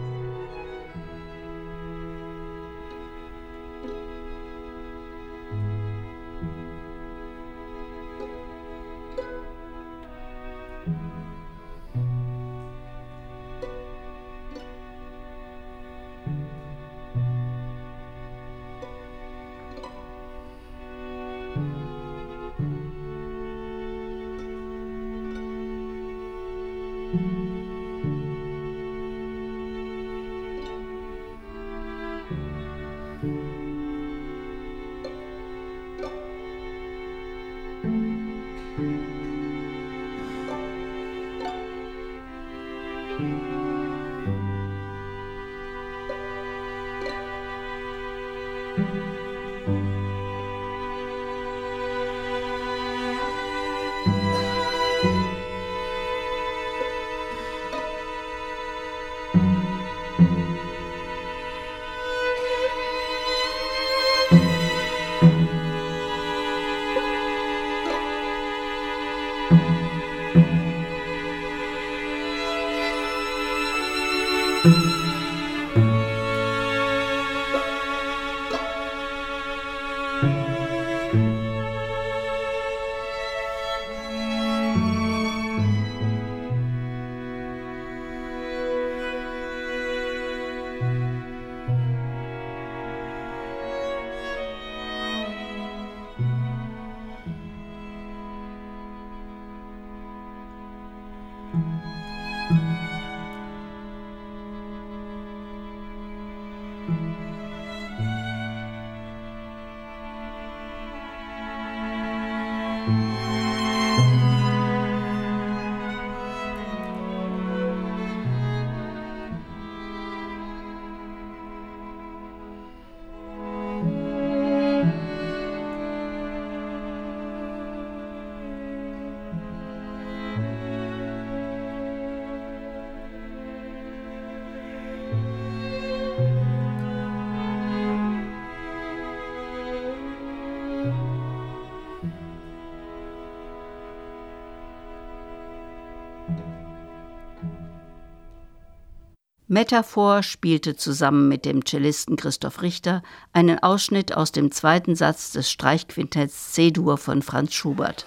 Metaphor 149.60 150.22
spielte 150.22 150.74
zusammen 150.74 151.28
mit 151.28 151.44
dem 151.44 151.66
Cellisten 151.66 152.16
Christoph 152.16 152.62
Richter 152.62 153.02
einen 153.34 153.62
Ausschnitt 153.62 154.16
aus 154.16 154.32
dem 154.32 154.52
zweiten 154.52 154.96
Satz 154.96 155.32
des 155.32 155.50
Streichquintetts 155.50 156.52
C-Dur 156.52 156.96
von 156.96 157.20
Franz 157.20 157.52
Schubert. 157.52 158.06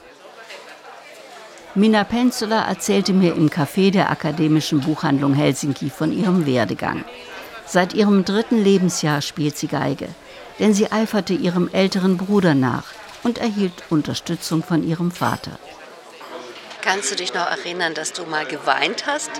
Minna 1.75 2.05
Penzula 2.05 2.67
erzählte 2.67 3.13
mir 3.13 3.35
im 3.35 3.51
Café 3.51 3.91
der 3.91 4.09
Akademischen 4.09 4.81
Buchhandlung 4.81 5.35
Helsinki 5.35 5.91
von 5.91 6.11
ihrem 6.11 6.47
Werdegang. 6.47 7.05
Seit 7.67 7.93
ihrem 7.93 8.25
dritten 8.25 8.57
Lebensjahr 8.63 9.21
spielt 9.21 9.55
sie 9.55 9.67
Geige, 9.67 10.07
denn 10.57 10.73
sie 10.73 10.91
eiferte 10.91 11.35
ihrem 11.35 11.69
älteren 11.71 12.17
Bruder 12.17 12.55
nach 12.55 12.85
und 13.21 13.37
erhielt 13.37 13.83
Unterstützung 13.91 14.63
von 14.63 14.83
ihrem 14.83 15.11
Vater. 15.11 15.59
Kannst 16.83 17.09
du 17.11 17.15
dich 17.15 17.33
noch 17.33 17.45
erinnern, 17.45 17.93
dass 17.93 18.11
du 18.11 18.25
mal 18.25 18.45
geweint 18.45 19.05
hast, 19.05 19.31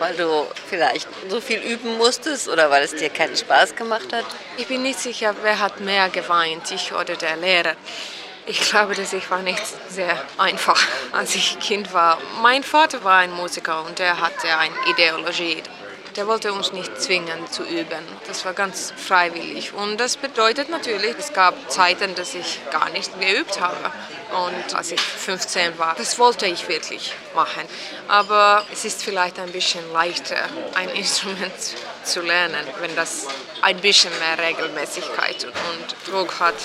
weil 0.00 0.16
du 0.16 0.46
vielleicht 0.68 1.06
so 1.28 1.40
viel 1.40 1.60
üben 1.60 1.96
musstest 1.96 2.48
oder 2.48 2.70
weil 2.70 2.82
es 2.82 2.96
dir 2.96 3.08
keinen 3.08 3.36
Spaß 3.36 3.76
gemacht 3.76 4.12
hat? 4.12 4.24
Ich 4.56 4.66
bin 4.66 4.82
nicht 4.82 4.98
sicher, 4.98 5.32
wer 5.42 5.60
hat 5.60 5.80
mehr 5.80 6.08
geweint, 6.08 6.68
ich 6.72 6.92
oder 6.92 7.14
der 7.14 7.36
Lehrer. 7.36 7.74
Ich 8.46 8.60
glaube, 8.62 8.96
dass 8.96 9.12
ich 9.12 9.30
war 9.30 9.42
nicht 9.42 9.62
sehr 9.88 10.20
einfach, 10.38 10.80
als 11.12 11.36
ich 11.36 11.60
Kind 11.60 11.92
war. 11.92 12.18
Mein 12.42 12.64
Vater 12.64 13.04
war 13.04 13.18
ein 13.18 13.30
Musiker 13.30 13.84
und 13.84 14.00
der 14.00 14.20
hatte 14.20 14.48
eine 14.56 14.74
Ideologie. 14.90 15.62
Der 16.18 16.26
wollte 16.26 16.52
uns 16.52 16.72
nicht 16.72 17.00
zwingen 17.00 17.46
zu 17.48 17.62
üben. 17.62 18.04
Das 18.26 18.44
war 18.44 18.52
ganz 18.52 18.92
freiwillig. 18.96 19.72
Und 19.72 19.98
das 19.98 20.16
bedeutet 20.16 20.68
natürlich, 20.68 21.14
es 21.16 21.32
gab 21.32 21.54
Zeiten, 21.70 22.16
dass 22.16 22.34
ich 22.34 22.58
gar 22.72 22.90
nicht 22.90 23.12
geübt 23.20 23.60
habe. 23.60 23.92
Und 24.44 24.74
als 24.74 24.90
ich 24.90 25.00
15 25.00 25.78
war, 25.78 25.94
das 25.94 26.18
wollte 26.18 26.46
ich 26.46 26.68
wirklich 26.68 27.14
machen. 27.36 27.62
Aber 28.08 28.64
es 28.72 28.84
ist 28.84 29.04
vielleicht 29.04 29.38
ein 29.38 29.52
bisschen 29.52 29.92
leichter, 29.92 30.48
ein 30.74 30.88
Instrument 30.96 31.54
zu 32.02 32.20
lernen, 32.20 32.66
wenn 32.80 32.96
das 32.96 33.28
ein 33.62 33.80
bisschen 33.80 34.12
mehr 34.18 34.44
Regelmäßigkeit 34.44 35.44
und 35.44 36.12
Druck 36.12 36.40
hat. 36.40 36.56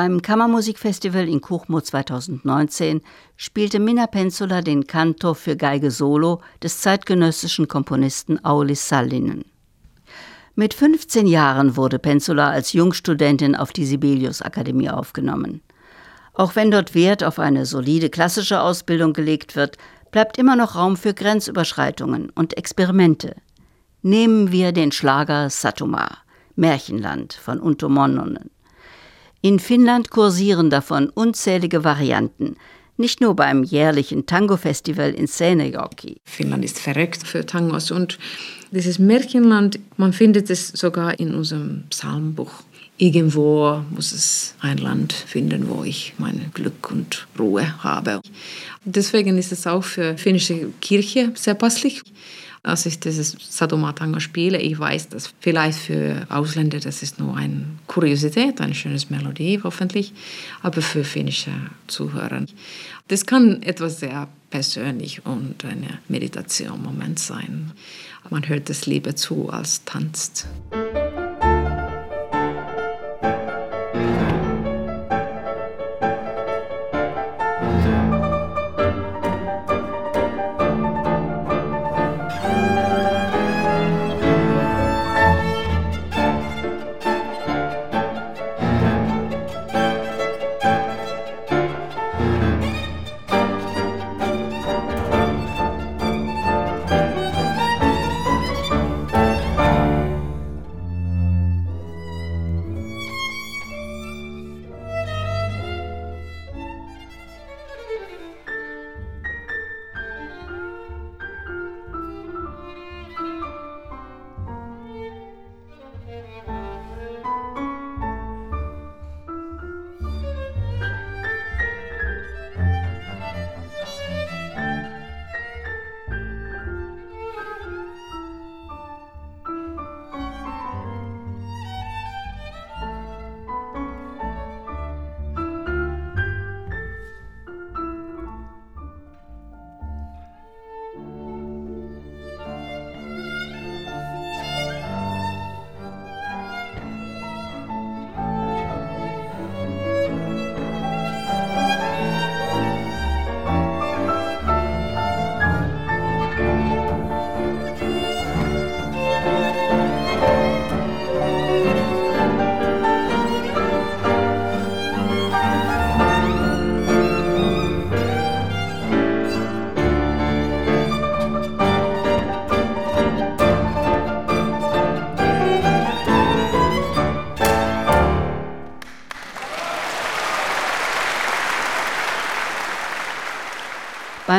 Beim 0.00 0.22
Kammermusikfestival 0.22 1.28
in 1.28 1.42
Kuchmo 1.42 1.82
2019 1.82 3.02
spielte 3.36 3.78
Minna 3.78 4.06
Penzula 4.06 4.62
den 4.62 4.86
Kanto 4.86 5.34
für 5.34 5.56
Geige 5.56 5.90
Solo 5.90 6.40
des 6.62 6.80
zeitgenössischen 6.80 7.68
Komponisten 7.68 8.42
Aulis 8.42 8.88
Sallinen. 8.88 9.44
Mit 10.54 10.72
15 10.72 11.26
Jahren 11.26 11.76
wurde 11.76 11.98
Penzula 11.98 12.48
als 12.48 12.72
Jungstudentin 12.72 13.54
auf 13.54 13.74
die 13.74 13.84
Sibelius-Akademie 13.84 14.88
aufgenommen. 14.88 15.60
Auch 16.32 16.56
wenn 16.56 16.70
dort 16.70 16.94
Wert 16.94 17.22
auf 17.22 17.38
eine 17.38 17.66
solide 17.66 18.08
klassische 18.08 18.62
Ausbildung 18.62 19.12
gelegt 19.12 19.54
wird, 19.54 19.76
bleibt 20.12 20.38
immer 20.38 20.56
noch 20.56 20.76
Raum 20.76 20.96
für 20.96 21.12
Grenzüberschreitungen 21.12 22.30
und 22.30 22.56
Experimente. 22.56 23.36
Nehmen 24.00 24.50
wir 24.50 24.72
den 24.72 24.92
Schlager 24.92 25.50
Satuma, 25.50 26.08
Märchenland 26.56 27.34
von 27.34 27.60
Unto 27.60 27.90
Monnonen. 27.90 28.48
In 29.42 29.58
Finnland 29.58 30.10
kursieren 30.10 30.68
davon 30.68 31.08
unzählige 31.08 31.82
Varianten, 31.82 32.56
nicht 32.98 33.22
nur 33.22 33.34
beim 33.34 33.62
jährlichen 33.62 34.26
Tango-Festival 34.26 35.14
in 35.14 35.26
Seinäjoki. 35.26 36.16
Finnland 36.24 36.62
ist 36.62 36.78
verrückt 36.78 37.26
für 37.26 37.46
Tangos 37.46 37.90
und 37.90 38.18
dieses 38.70 38.98
Märchenland, 38.98 39.78
man 39.96 40.12
findet 40.12 40.50
es 40.50 40.68
sogar 40.68 41.18
in 41.18 41.34
unserem 41.34 41.84
Psalmbuch. 41.88 42.52
Irgendwo 42.98 43.82
muss 43.88 44.12
es 44.12 44.54
ein 44.60 44.76
Land 44.76 45.14
finden, 45.14 45.70
wo 45.70 45.84
ich 45.84 46.12
mein 46.18 46.50
Glück 46.52 46.90
und 46.90 47.26
Ruhe 47.38 47.82
habe. 47.82 48.20
Deswegen 48.84 49.38
ist 49.38 49.52
es 49.52 49.66
auch 49.66 49.84
für 49.84 50.18
finnische 50.18 50.68
Kirche 50.82 51.32
sehr 51.34 51.54
passlich 51.54 52.02
als 52.62 52.86
ich 52.86 53.00
dieses 53.00 53.36
Sadomatango 53.40 54.20
spiele, 54.20 54.58
ich 54.60 54.78
weiß, 54.78 55.08
dass 55.08 55.32
vielleicht 55.40 55.78
für 55.78 56.26
Ausländer 56.28 56.78
das 56.78 57.02
ist 57.02 57.18
nur 57.18 57.36
eine 57.36 57.64
Kuriosität, 57.86 58.60
eine 58.60 58.74
schöne 58.74 58.98
Melodie 59.08 59.60
hoffentlich, 59.62 60.12
aber 60.62 60.82
für 60.82 61.04
finnische 61.04 61.52
Zuhörer, 61.86 62.44
das 63.08 63.24
kann 63.26 63.62
etwas 63.62 64.00
sehr 64.00 64.28
persönlich 64.50 65.24
und 65.24 65.64
ein 65.64 65.98
Meditation-Moment 66.08 67.18
sein. 67.18 67.72
Man 68.28 68.48
hört 68.48 68.68
es 68.70 68.86
lieber 68.86 69.16
zu 69.16 69.48
als 69.50 69.84
tanzt. 69.84 70.46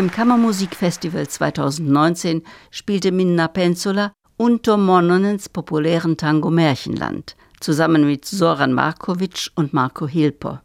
Beim 0.02 0.10
Kammermusikfestival 0.10 1.28
2019 1.28 2.42
spielte 2.72 3.12
Minna 3.12 3.48
Penzola 3.48 4.14
unter 4.36 4.76
Mononens 4.76 5.48
populären 5.48 6.18
Tango 6.18 6.50
Märchenland 6.50 7.36
zusammen 7.60 8.08
mit 8.08 8.26
Soran 8.26 8.74
Markovic 8.74 9.52
und 9.54 9.74
Marco 9.74 10.08
Hilper. 10.08 10.64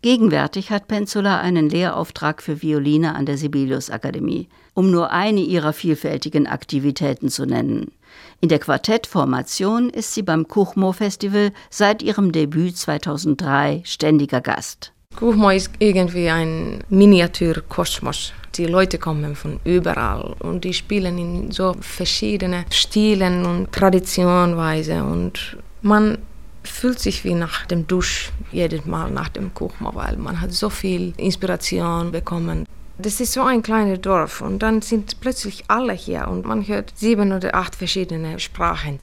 Gegenwärtig 0.00 0.70
hat 0.70 0.88
Penzola 0.88 1.38
einen 1.38 1.68
Lehrauftrag 1.68 2.40
für 2.40 2.62
Violine 2.62 3.14
an 3.14 3.26
der 3.26 3.36
Sibelius 3.36 3.90
Akademie, 3.90 4.48
um 4.72 4.90
nur 4.90 5.10
eine 5.10 5.40
ihrer 5.40 5.74
vielfältigen 5.74 6.46
Aktivitäten 6.46 7.28
zu 7.28 7.44
nennen. 7.44 7.92
In 8.40 8.48
der 8.48 8.58
Quartettformation 8.58 9.90
ist 9.90 10.14
sie 10.14 10.22
beim 10.22 10.48
Kuchmo 10.48 10.92
Festival 10.92 11.52
seit 11.68 12.02
ihrem 12.02 12.32
Debüt 12.32 12.78
2003 12.78 13.82
ständiger 13.84 14.40
Gast. 14.40 14.94
Kuhmo 15.16 15.50
ist 15.50 15.70
irgendwie 15.78 16.28
ein 16.28 16.82
Miniaturkosmos. 16.88 18.32
Die 18.56 18.66
Leute 18.66 18.98
kommen 18.98 19.36
von 19.36 19.60
überall 19.64 20.34
und 20.40 20.64
die 20.64 20.74
spielen 20.74 21.18
in 21.18 21.50
so 21.50 21.74
verschiedene 21.80 22.64
Stilen 22.70 23.46
und 23.46 23.72
Traditionweise 23.72 25.02
und 25.02 25.56
man 25.82 26.18
fühlt 26.64 26.98
sich 26.98 27.24
wie 27.24 27.34
nach 27.34 27.66
dem 27.66 27.86
Dusch 27.86 28.32
jedes 28.50 28.86
Mal 28.86 29.10
nach 29.10 29.28
dem 29.28 29.54
Kuchmo, 29.54 29.94
weil 29.94 30.16
man 30.16 30.40
hat 30.40 30.52
so 30.52 30.70
viel 30.70 31.14
Inspiration 31.16 32.10
bekommen. 32.10 32.66
Das 32.98 33.20
ist 33.20 33.32
so 33.32 33.42
ein 33.42 33.62
kleines 33.62 34.00
Dorf 34.00 34.40
und 34.40 34.60
dann 34.60 34.80
sind 34.80 35.20
plötzlich 35.20 35.64
alle 35.68 35.92
hier 35.92 36.28
und 36.28 36.46
man 36.46 36.66
hört 36.66 36.92
sieben 36.94 37.32
oder 37.32 37.54
acht 37.54 37.74
verschiedene 37.74 38.38
Sprachen. 38.38 39.00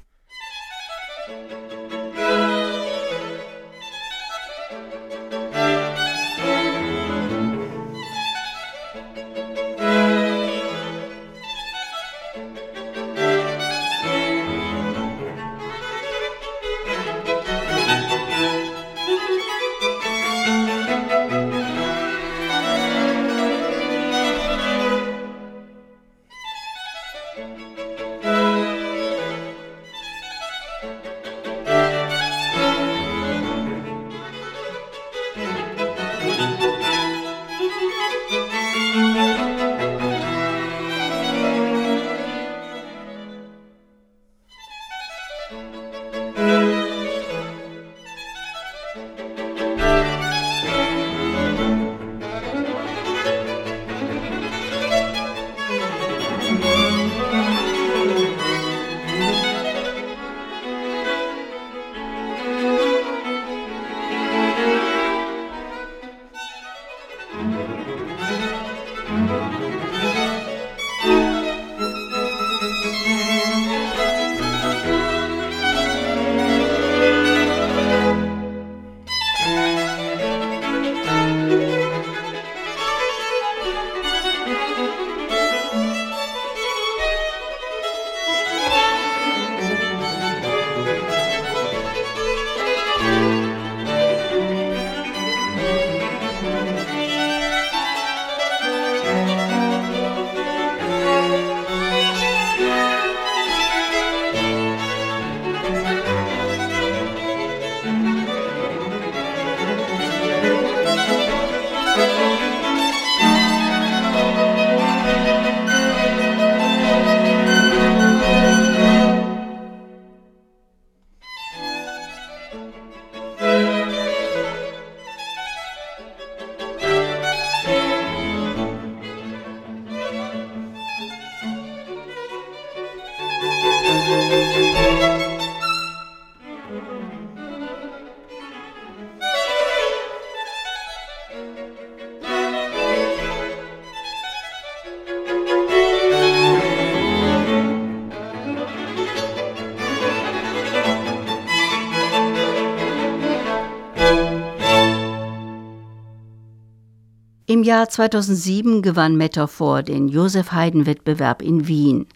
Im 157.52 157.64
Jahr 157.64 157.90
2007 157.90 158.82
gewann 158.82 159.18
Metaphor 159.18 159.84
den 159.84 160.08
Josef 160.08 160.54
Haydn-Wettbewerb 160.54 161.42
in 161.42 161.68
Wien. 161.68 162.08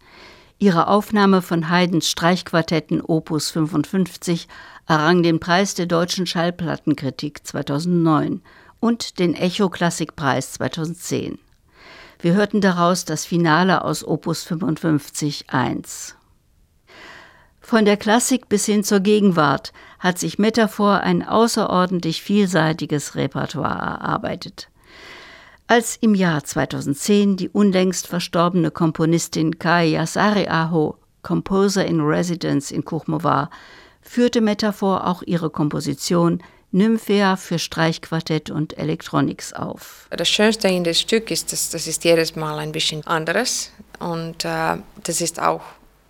Ihre 0.60 0.88
Aufnahme 0.88 1.42
von 1.42 1.70
Haydns 1.70 2.10
Streichquartetten 2.10 3.02
Opus 3.02 3.50
55 3.52 4.48
errang 4.88 5.24
den 5.24 5.42
Preis 5.42 5.74
der 5.74 5.88
deutschen 5.88 6.26
Schallplattenkritik 6.26 7.46
2009 7.46 8.44
und 8.80 9.20
den 9.20 9.34
Echo 9.34 9.68
Klassikpreis 9.68 10.54
2010. 10.54 11.38
Wir 12.22 12.34
hörten 12.34 12.62
daraus 12.62 13.04
das 13.04 13.26
Finale 13.26 13.84
aus 13.84 14.08
Opus 14.08 14.44
55 14.44 15.50
1. 15.50 16.16
Von 17.60 17.84
der 17.84 17.98
Klassik 17.98 18.48
bis 18.48 18.66
hin 18.66 18.86
zur 18.86 19.02
Gegenwart 19.02 19.74
hat 20.00 20.18
sich 20.18 20.40
Metaphor 20.40 21.02
ein 21.02 21.28
außerordentlich 21.28 22.22
vielseitiges 22.22 23.16
Repertoire 23.16 23.78
erarbeitet. 23.78 24.70
Als 25.68 25.98
im 26.00 26.14
Jahr 26.14 26.44
2010 26.44 27.38
die 27.38 27.50
unlängst 27.50 28.06
verstorbene 28.06 28.70
Komponistin 28.70 29.58
Kaya 29.58 30.06
Sariaho 30.06 30.98
Composer 31.24 31.84
in 31.84 32.02
Residence 32.02 32.70
in 32.70 32.86
Kuchmo 32.86 33.24
war, 33.24 33.50
führte 34.00 34.42
Metaphor 34.42 35.08
auch 35.08 35.24
ihre 35.24 35.50
Komposition 35.50 36.44
Nymphea 36.72 37.36
für 37.36 37.58
Streichquartett 37.58 38.52
und 38.52 38.78
Electronics 38.78 39.54
auf. 39.54 40.08
Das 40.12 40.30
Schönste 40.30 40.68
in 40.68 40.84
dem 40.84 40.94
Stück 40.94 41.32
ist, 41.32 41.52
dass 41.52 41.72
das 41.72 41.88
ist 41.88 42.04
jedes 42.04 42.36
Mal 42.36 42.60
ein 42.60 42.72
bisschen 42.72 43.06
anderes 43.08 43.72
und 43.98 44.46
äh, 44.46 44.78
das 45.04 45.22
ist 45.22 45.42
auch 45.42 45.62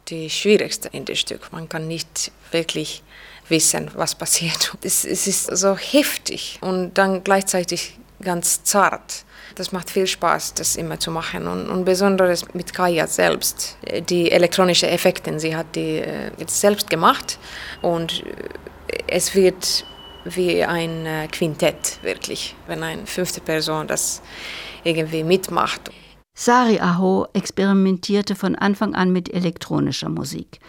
die 0.09 0.29
schwierigste 0.29 0.89
in 0.89 1.05
dem 1.05 1.15
Stück. 1.15 1.53
Man 1.53 1.69
kann 1.69 1.87
nicht 1.87 2.31
wirklich 2.51 3.03
wissen, 3.47 3.89
was 3.95 4.15
passiert. 4.15 4.75
Es, 4.81 5.05
es 5.05 5.27
ist 5.27 5.45
so 5.55 5.77
heftig 5.77 6.59
und 6.61 6.95
dann 6.95 7.23
gleichzeitig 7.23 7.97
ganz 8.21 8.63
zart. 8.63 9.24
Das 9.55 9.71
macht 9.71 9.89
viel 9.89 10.05
Spaß, 10.05 10.53
das 10.53 10.75
immer 10.75 10.99
zu 10.99 11.11
machen. 11.11 11.47
Und, 11.47 11.69
und 11.69 11.85
besonders 11.85 12.53
mit 12.53 12.73
Kaya 12.73 13.07
selbst. 13.07 13.77
Die 14.09 14.31
elektronischen 14.31 14.89
Effekte, 14.89 15.39
sie 15.39 15.55
hat 15.55 15.75
die 15.75 15.99
äh, 15.99 16.31
jetzt 16.37 16.59
selbst 16.59 16.89
gemacht. 16.89 17.39
Und 17.81 18.23
äh, 18.23 18.97
es 19.07 19.33
wird 19.33 19.85
wie 20.25 20.63
ein 20.63 21.05
äh, 21.05 21.27
Quintett, 21.31 21.99
wirklich, 22.01 22.55
wenn 22.67 22.83
eine 22.83 23.05
fünfte 23.05 23.41
Person 23.41 23.87
das 23.87 24.21
irgendwie 24.83 25.23
mitmacht. 25.23 25.89
Sari 26.33 26.79
Aho 26.79 27.27
experimentierte 27.33 28.35
von 28.35 28.55
Anfang 28.55 28.93
an 28.93 29.11
mit 29.11 29.33
elektronischer 29.33 30.09
Musik. 30.09 30.59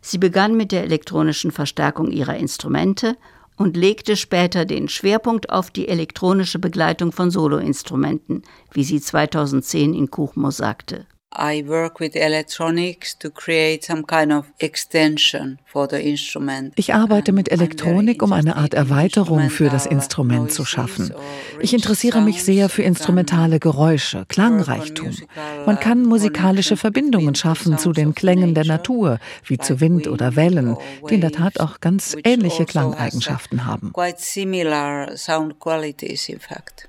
Sie 0.00 0.18
begann 0.18 0.56
mit 0.56 0.72
der 0.72 0.82
elektronischen 0.82 1.52
Verstärkung 1.52 2.10
ihrer 2.10 2.36
Instrumente 2.36 3.16
und 3.56 3.76
legte 3.76 4.16
später 4.16 4.64
den 4.64 4.88
Schwerpunkt 4.88 5.50
auf 5.50 5.70
die 5.70 5.88
elektronische 5.88 6.58
Begleitung 6.58 7.12
von 7.12 7.30
Soloinstrumenten, 7.30 8.42
wie 8.72 8.84
sie 8.84 9.00
2010 9.00 9.94
in 9.94 10.10
Kuchmo 10.10 10.50
sagte. 10.50 11.06
I 11.34 11.66
work 11.66 11.98
with 11.98 12.14
electronics 12.14 13.16
to 13.18 13.30
create 13.30 13.84
some 13.84 14.04
kind 14.04 14.32
of 14.32 14.46
extension 14.58 15.58
for 15.64 15.88
the 15.88 15.96
instrument. 15.96 16.74
Ich 16.76 16.92
arbeite 16.92 17.32
mit 17.32 17.50
Elektronik, 17.50 18.22
um 18.22 18.32
eine 18.32 18.56
Art 18.56 18.74
Erweiterung 18.74 19.48
für 19.48 19.70
das 19.70 19.86
Instrument 19.86 20.52
zu 20.52 20.64
schaffen. 20.64 21.12
Ich 21.60 21.72
interessiere 21.72 22.20
mich 22.20 22.44
sehr 22.44 22.68
für 22.68 22.82
instrumentale 22.82 23.60
Geräusche, 23.60 24.26
Klangreichtum. 24.28 25.16
Man 25.64 25.80
kann 25.80 26.02
musikalische 26.02 26.76
Verbindungen 26.76 27.34
schaffen 27.34 27.78
zu 27.78 27.92
den 27.92 28.14
Klängen 28.14 28.54
der 28.54 28.66
Natur, 28.66 29.18
wie 29.46 29.56
zu 29.56 29.80
Wind 29.80 30.08
oder 30.08 30.36
Wellen, 30.36 30.76
die 31.08 31.14
in 31.14 31.20
der 31.22 31.32
Tat 31.32 31.60
auch 31.60 31.80
ganz 31.80 32.14
ähnliche 32.24 32.60
also 32.60 32.72
Klangeigenschaften 32.72 33.64
haben. 33.64 33.92
Quite 33.94 34.18
similar 34.18 35.16
sound 35.16 35.58
qualities 35.58 36.28
in 36.28 36.40
fact. 36.40 36.88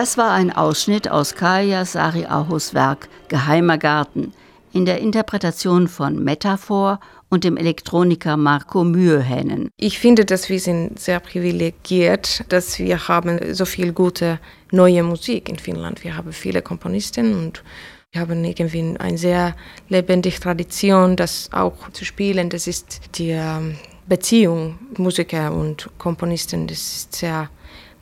Das 0.00 0.16
war 0.16 0.30
ein 0.30 0.50
Ausschnitt 0.50 1.10
aus 1.10 1.34
Kaya 1.34 1.84
Sariahos 1.84 2.72
Werk 2.72 3.10
Geheimer 3.28 3.76
Garten 3.76 4.32
in 4.72 4.86
der 4.86 4.98
Interpretation 4.98 5.88
von 5.88 6.24
Metaphor 6.24 7.00
und 7.28 7.44
dem 7.44 7.58
Elektroniker 7.58 8.38
Marco 8.38 8.82
Mühehänen. 8.82 9.68
Ich 9.76 9.98
finde, 9.98 10.24
dass 10.24 10.48
wir 10.48 10.58
sind 10.58 10.98
sehr 10.98 11.20
privilegiert, 11.20 12.44
dass 12.48 12.78
wir 12.78 13.08
haben 13.08 13.52
so 13.52 13.66
viel 13.66 13.92
gute 13.92 14.40
neue 14.72 15.02
Musik 15.02 15.50
in 15.50 15.58
Finnland. 15.58 16.02
Wir 16.02 16.16
haben 16.16 16.32
viele 16.32 16.62
Komponisten 16.62 17.34
und 17.34 17.62
wir 18.10 18.22
haben 18.22 18.42
irgendwie 18.42 18.96
eine 18.98 19.18
sehr 19.18 19.54
lebendige 19.90 20.40
Tradition, 20.40 21.14
das 21.14 21.50
auch 21.52 21.90
zu 21.92 22.06
spielen. 22.06 22.48
Das 22.48 22.66
ist 22.66 23.02
die 23.16 23.32
ähm, 23.32 23.76
Beziehung 24.08 24.78
Musiker 24.96 25.52
und 25.52 25.90
Komponisten. 25.98 26.66
Das 26.68 26.78
ist 26.78 27.16
sehr 27.16 27.50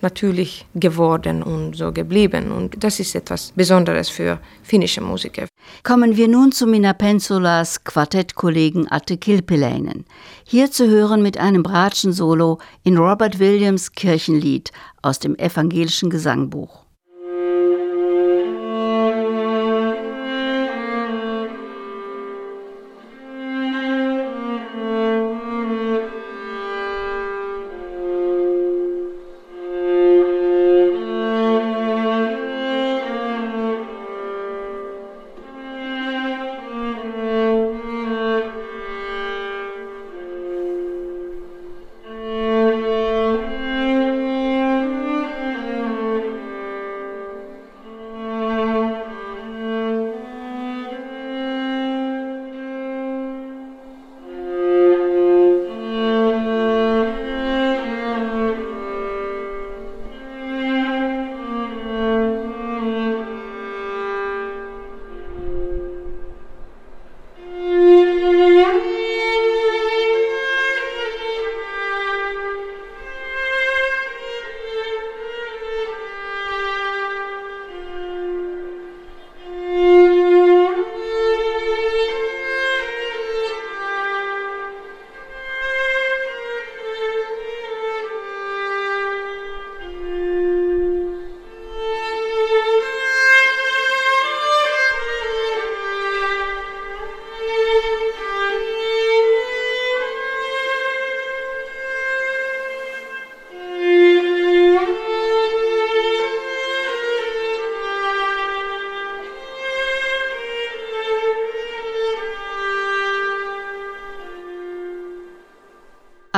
natürlich 0.01 0.67
geworden 0.75 1.43
und 1.43 1.77
so 1.77 1.93
geblieben. 1.93 2.53
Und 2.53 2.83
das 2.83 3.01
ist 3.01 3.15
etwas 3.15 3.53
Besonderes 3.57 4.09
für 4.09 4.41
finnische 4.63 5.01
Musiker. 5.01 5.47
Kommen 5.83 6.17
wir 6.17 6.29
nun 6.29 6.53
zu 6.53 6.67
Minna 6.67 6.93
Pensolas 6.93 7.85
Quartettkollegen 7.85 8.91
Atte 8.91 9.17
Kilpiläinen. 9.17 10.05
Hier 10.45 10.71
zu 10.71 10.89
hören 10.89 11.23
mit 11.23 11.39
einem 11.39 11.63
Bratschen-Solo 11.63 12.59
in 12.85 12.97
Robert 12.97 13.39
Williams 13.39 13.93
Kirchenlied 13.93 14.71
aus 15.03 15.19
dem 15.19 15.37
evangelischen 15.37 16.11
Gesangbuch. 16.11 16.88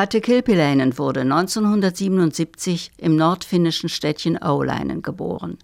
Atte 0.01 0.23
Kilpiläinen 0.23 0.97
wurde 0.97 1.21
1977 1.21 2.93
im 2.97 3.17
nordfinnischen 3.17 3.91
Städtchen 3.91 4.43
Oulainen 4.43 5.03
geboren. 5.03 5.59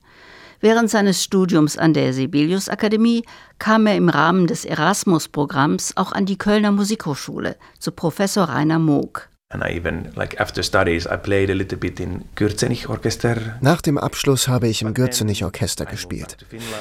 Während 0.60 0.90
seines 0.90 1.24
Studiums 1.24 1.78
an 1.78 1.94
der 1.94 2.12
Sibelius 2.12 2.68
Akademie 2.68 3.24
kam 3.58 3.86
er 3.86 3.96
im 3.96 4.10
Rahmen 4.10 4.46
des 4.46 4.66
Erasmus-Programms 4.66 5.96
auch 5.96 6.12
an 6.12 6.26
die 6.26 6.36
Kölner 6.36 6.70
Musikhochschule 6.70 7.56
zu 7.78 7.92
Professor 7.92 8.44
Rainer 8.44 8.78
Moog. 8.78 9.30
Nach 13.60 13.80
dem 13.80 13.98
Abschluss 13.98 14.48
habe 14.48 14.66
ich 14.68 14.82
im 14.82 14.92
Gürzenich-Orchester 14.92 15.86
gespielt. 15.86 16.36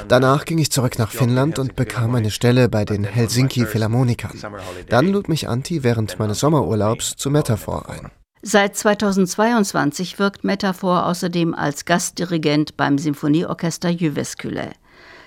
Danach 0.08 0.46
ging 0.46 0.58
ich 0.58 0.72
zurück 0.72 0.98
nach 0.98 1.12
Finnland 1.12 1.60
und 1.60 1.76
bekam 1.76 2.16
eine 2.16 2.32
Stelle 2.32 2.68
bei 2.68 2.84
den 2.84 3.04
Helsinki 3.04 3.68
Philharmonikern. 3.68 4.42
Dann 4.90 5.10
lud 5.10 5.30
mich 5.30 5.48
Antti 5.48 5.84
während 5.84 6.18
meines 6.18 6.40
Sommerurlaubs 6.40 7.16
zu 7.16 7.30
Metaphor 7.30 7.88
ein. 7.88 8.10
Seit 8.42 8.76
2022 8.76 10.18
wirkt 10.18 10.44
Metaphor 10.44 11.06
außerdem 11.06 11.54
als 11.54 11.86
Gastdirigent 11.86 12.78
beim 12.78 12.98
Symphonieorchester 12.98 13.90
Jyväskylä. 13.90 14.72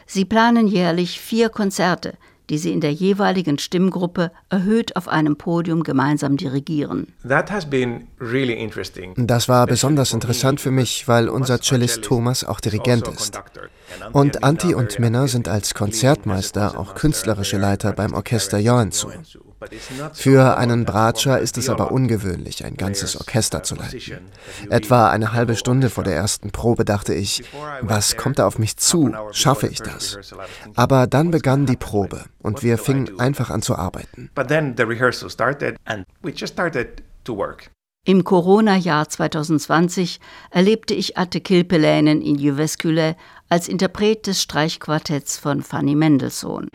Sie 0.07 0.25
planen 0.25 0.67
jährlich 0.67 1.21
vier 1.21 1.51
Konzerte, 1.51 2.15
die 2.51 2.59
sie 2.59 2.73
in 2.73 2.81
der 2.81 2.93
jeweiligen 2.93 3.59
Stimmgruppe 3.59 4.31
erhöht 4.49 4.97
auf 4.97 5.09
einem 5.09 5.37
Podium 5.37 5.83
gemeinsam 5.83 6.37
dirigieren. 6.37 7.13
Das 9.17 9.49
war 9.49 9.67
besonders 9.67 10.13
interessant 10.13 10.61
für 10.61 10.71
mich, 10.71 11.09
weil 11.09 11.29
unser 11.29 11.61
Cellist 11.61 12.03
Thomas 12.03 12.45
auch 12.45 12.61
Dirigent 12.61 13.09
ist. 13.09 13.41
Und 14.13 14.45
Antti 14.45 14.75
und 14.75 14.99
Minna 14.99 15.27
sind 15.27 15.49
als 15.49 15.75
Konzertmeister 15.75 16.79
auch 16.79 16.95
künstlerische 16.95 17.59
Leiter 17.59 17.93
beim 17.93 18.15
Orchester 18.15 18.59
Joensuu. 18.59 19.11
Für 20.15 20.57
einen 20.57 20.85
Bratscher 20.85 21.39
ist 21.41 21.59
es 21.59 21.69
aber 21.69 21.91
ungewöhnlich, 21.91 22.65
ein 22.65 22.77
ganzes 22.77 23.17
Orchester 23.17 23.63
zu 23.63 23.75
leiten. 23.75 24.31
Etwa 24.71 25.11
eine 25.11 25.33
halbe 25.33 25.57
Stunde 25.57 25.91
vor 25.91 26.05
der 26.05 26.15
ersten 26.15 26.51
Probe 26.51 26.85
dachte 26.85 27.15
ich, 27.15 27.45
was 27.83 28.17
kommt 28.17 28.39
da 28.39 28.47
auf 28.47 28.59
mich 28.59 28.77
zu? 28.77 29.13
Schaffe 29.33 29.67
ich 29.67 29.81
das? 29.81 30.19
Aber 30.75 31.07
dann 31.07 31.31
begann 31.31 31.67
die 31.67 31.77
Probe 31.77 32.25
und 32.39 32.63
wir 32.63 32.79
fingen 32.79 33.19
einfach 33.19 33.51
an 33.51 33.63
zu 33.63 33.77
arbeiten. 33.77 34.31
Im 38.09 38.25
Corona-Jahr 38.25 39.09
2020 39.09 40.21
erlebte 40.51 40.95
ich 40.95 41.19
Atte 41.19 41.43
Kilpeläinen 41.43 42.23
in 42.23 42.37
Jyväskylä 42.37 43.17
als 43.51 43.69
Interpret 43.69 44.27
des 44.27 44.41
Streichquartetts 44.41 45.37
von 45.37 45.63
Fanny 45.63 45.95
Mendelssohn. 45.95 46.69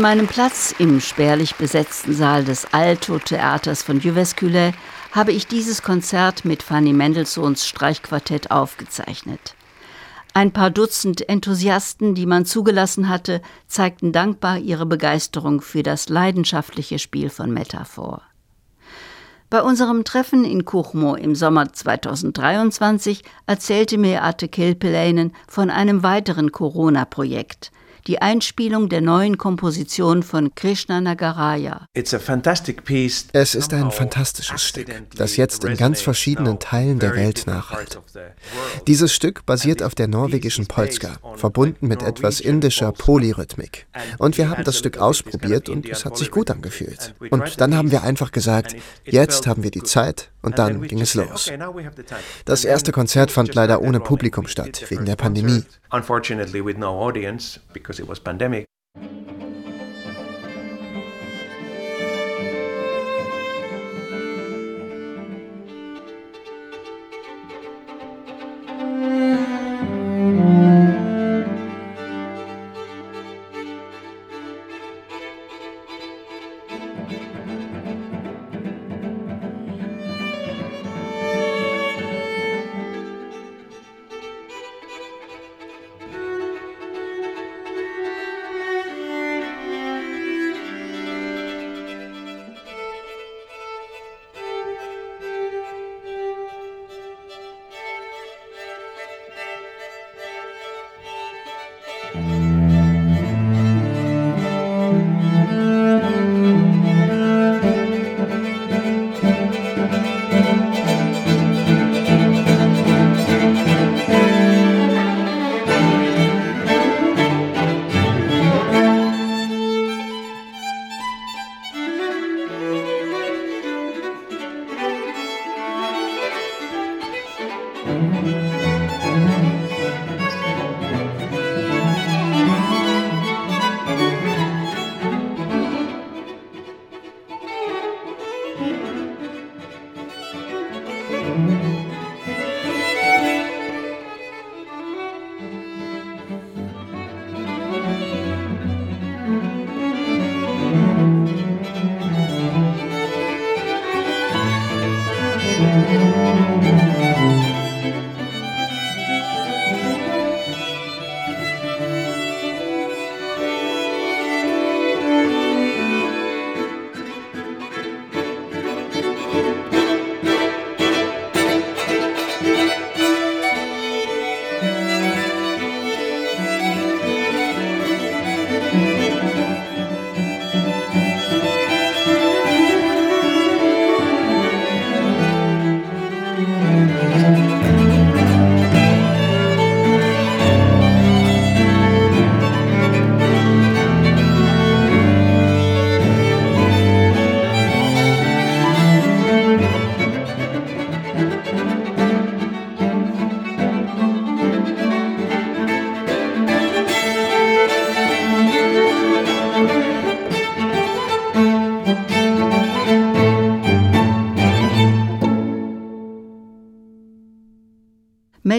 Von 0.00 0.16
meinem 0.16 0.28
Platz 0.28 0.74
im 0.78 0.98
spärlich 0.98 1.56
besetzten 1.56 2.14
Saal 2.14 2.42
des 2.42 2.72
Alto-Theaters 2.72 3.82
von 3.82 4.00
Jyväskylä 4.00 4.72
habe 5.12 5.30
ich 5.30 5.46
dieses 5.46 5.82
Konzert 5.82 6.46
mit 6.46 6.62
Fanny 6.62 6.94
Mendelssohns 6.94 7.66
Streichquartett 7.66 8.50
aufgezeichnet. 8.50 9.54
Ein 10.32 10.52
paar 10.52 10.70
Dutzend 10.70 11.28
Enthusiasten, 11.28 12.14
die 12.14 12.24
man 12.24 12.46
zugelassen 12.46 13.10
hatte, 13.10 13.42
zeigten 13.66 14.10
dankbar 14.10 14.56
ihre 14.56 14.86
Begeisterung 14.86 15.60
für 15.60 15.82
das 15.82 16.08
leidenschaftliche 16.08 16.98
Spiel 16.98 17.28
von 17.28 17.50
Metaphor. 17.50 18.22
Bei 19.50 19.60
unserem 19.60 20.04
Treffen 20.04 20.46
in 20.46 20.64
Kuchmo 20.64 21.14
im 21.14 21.34
Sommer 21.34 21.74
2023 21.74 23.22
erzählte 23.44 23.98
mir 23.98 24.24
Ate 24.24 24.48
Kilpeläinen 24.48 25.34
von 25.46 25.68
einem 25.68 26.02
weiteren 26.02 26.52
Corona-Projekt– 26.52 27.70
die 28.06 28.20
Einspielung 28.20 28.88
der 28.88 29.00
neuen 29.00 29.38
Komposition 29.38 30.22
von 30.22 30.54
Krishna 30.54 31.00
Nagaraya. 31.00 31.86
Es 31.94 32.12
ist 32.12 33.72
ein 33.72 33.90
fantastisches 33.90 34.62
Stück, 34.62 34.88
das 35.16 35.36
jetzt 35.36 35.64
in 35.64 35.76
ganz 35.76 36.00
verschiedenen 36.00 36.58
Teilen 36.58 36.98
der 36.98 37.14
Welt 37.14 37.46
nachhallt. 37.46 38.00
Dieses 38.86 39.12
Stück 39.12 39.46
basiert 39.46 39.82
auf 39.82 39.94
der 39.94 40.08
norwegischen 40.08 40.66
Polska, 40.66 41.18
verbunden 41.36 41.88
mit 41.88 42.02
etwas 42.02 42.40
indischer 42.40 42.92
Polyrhythmik. 42.92 43.86
Und 44.18 44.38
wir 44.38 44.50
haben 44.50 44.64
das 44.64 44.78
Stück 44.78 44.98
ausprobiert 44.98 45.68
und 45.68 45.88
es 45.88 46.04
hat 46.04 46.16
sich 46.16 46.30
gut 46.30 46.50
angefühlt. 46.50 47.14
Und 47.30 47.60
dann 47.60 47.76
haben 47.76 47.90
wir 47.90 48.02
einfach 48.02 48.32
gesagt, 48.32 48.76
jetzt 49.04 49.46
haben 49.46 49.62
wir 49.62 49.70
die 49.70 49.82
Zeit 49.82 50.30
und 50.42 50.58
dann 50.58 50.82
ging 50.82 51.00
es 51.00 51.14
los. 51.14 51.50
Das 52.44 52.64
erste 52.64 52.92
Konzert 52.92 53.30
fand 53.30 53.54
leider 53.54 53.82
ohne 53.82 54.00
Publikum 54.00 54.46
statt, 54.46 54.84
wegen 54.88 55.04
der 55.04 55.16
Pandemie. 55.16 55.64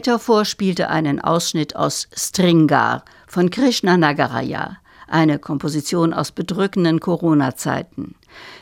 Metaphor 0.02 0.46
spielte 0.46 0.90
einen 0.90 1.22
Ausschnitt 1.22 1.76
aus 1.76 2.08
Stringar 2.16 3.06
von 3.28 3.52
Krishna 3.52 3.98
Nagaraya, 3.98 4.78
eine 5.08 5.38
Komposition 5.38 6.12
aus 6.12 6.32
bedrückenden 6.32 7.00
Corona-Zeiten. 7.00 8.16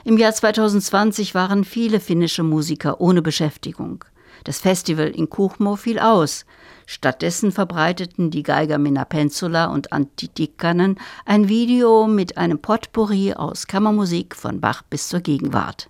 Im 0.04 0.18
Jahr 0.18 0.34
2020 0.34 1.34
waren 1.36 1.64
viele 1.64 2.02
finnische 2.02 2.44
Musiker 2.44 3.00
ohne 3.00 3.22
Beschäftigung. 3.22 4.04
Das 4.44 4.60
Festival 4.60 5.08
in 5.08 5.30
Kuchmo 5.30 5.78
fiel 5.78 6.00
aus. 6.00 6.46
Stattdessen 6.86 7.54
verbreiteten 7.54 8.32
die 8.32 8.44
Geiger 8.44 8.78
Minna 8.78 9.06
Pensula 9.06 9.68
und 9.68 9.94
Antti 9.94 10.28
Tikkanen 10.28 11.00
ein 11.26 11.48
Video 11.48 12.06
mit 12.06 12.38
einem 12.38 12.60
Potpourri 12.60 13.34
aus 13.34 13.66
Kammermusik 13.66 14.36
von 14.36 14.60
Bach 14.60 14.82
bis 14.82 15.08
zur 15.08 15.22
Gegenwart. 15.22 15.88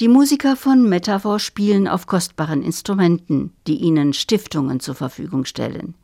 Die 0.00 0.08
Musiker 0.08 0.56
von 0.56 0.88
Metaphor 0.88 1.38
spielen 1.38 1.86
auf 1.86 2.06
kostbaren 2.06 2.62
Instrumenten, 2.62 3.52
die 3.66 3.76
ihnen 3.76 4.14
Stiftungen 4.14 4.80
zur 4.80 4.94
Verfügung 4.94 5.44
stellen. 5.44 5.94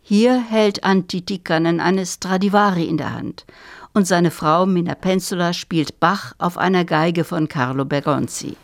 Hier 0.00 0.40
hält 0.40 0.84
Antti 0.84 1.20
Tikkanen 1.20 1.78
eine 1.78 2.06
Stradivari 2.06 2.84
in 2.84 2.96
der 2.96 3.12
Hand 3.12 3.44
und 3.92 4.06
seine 4.06 4.30
Frau 4.30 4.64
Minna 4.64 4.94
Pensula 4.94 5.52
spielt 5.52 6.00
Bach 6.00 6.32
auf 6.38 6.56
einer 6.56 6.86
Geige 6.86 7.24
von 7.24 7.46
Carlo 7.46 7.84
Bergonzi. 7.84 8.56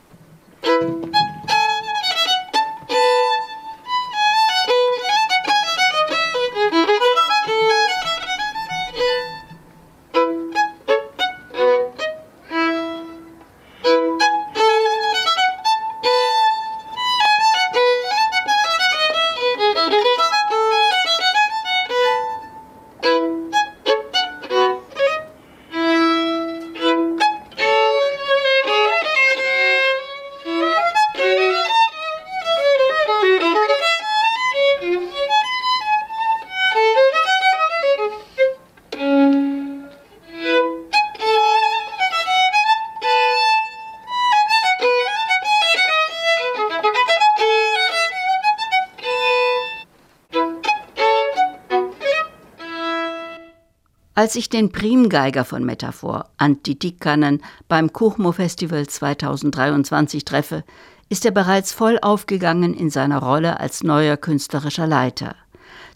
Als 54.29 54.37
ich 54.37 54.51
den 54.51 54.71
Primgeiger 54.71 55.47
von 55.47 55.65
Metaphor, 55.65 56.27
Antti 56.37 56.75
Tikkanen, 56.79 57.41
beim 57.67 57.95
Kuchmo 57.95 58.33
Festival 58.33 58.87
2023 58.87 60.23
treffe, 60.27 60.65
ist 61.09 61.25
er 61.25 61.31
bereits 61.31 61.73
voll 61.73 61.99
aufgegangen 62.03 62.75
in 62.75 62.91
seiner 62.91 63.23
Rolle 63.23 63.59
als 63.59 63.83
neuer 63.83 64.19
künstlerischer 64.19 64.87
Leiter. 64.87 65.35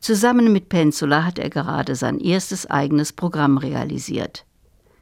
Zusammen 0.00 0.50
mit 0.50 0.70
Pensula 0.70 1.26
hat 1.26 1.38
er 1.38 1.50
gerade 1.50 1.94
sein 1.94 2.18
erstes 2.20 2.64
eigenes 2.70 3.12
Programm 3.12 3.58
realisiert. 3.58 4.46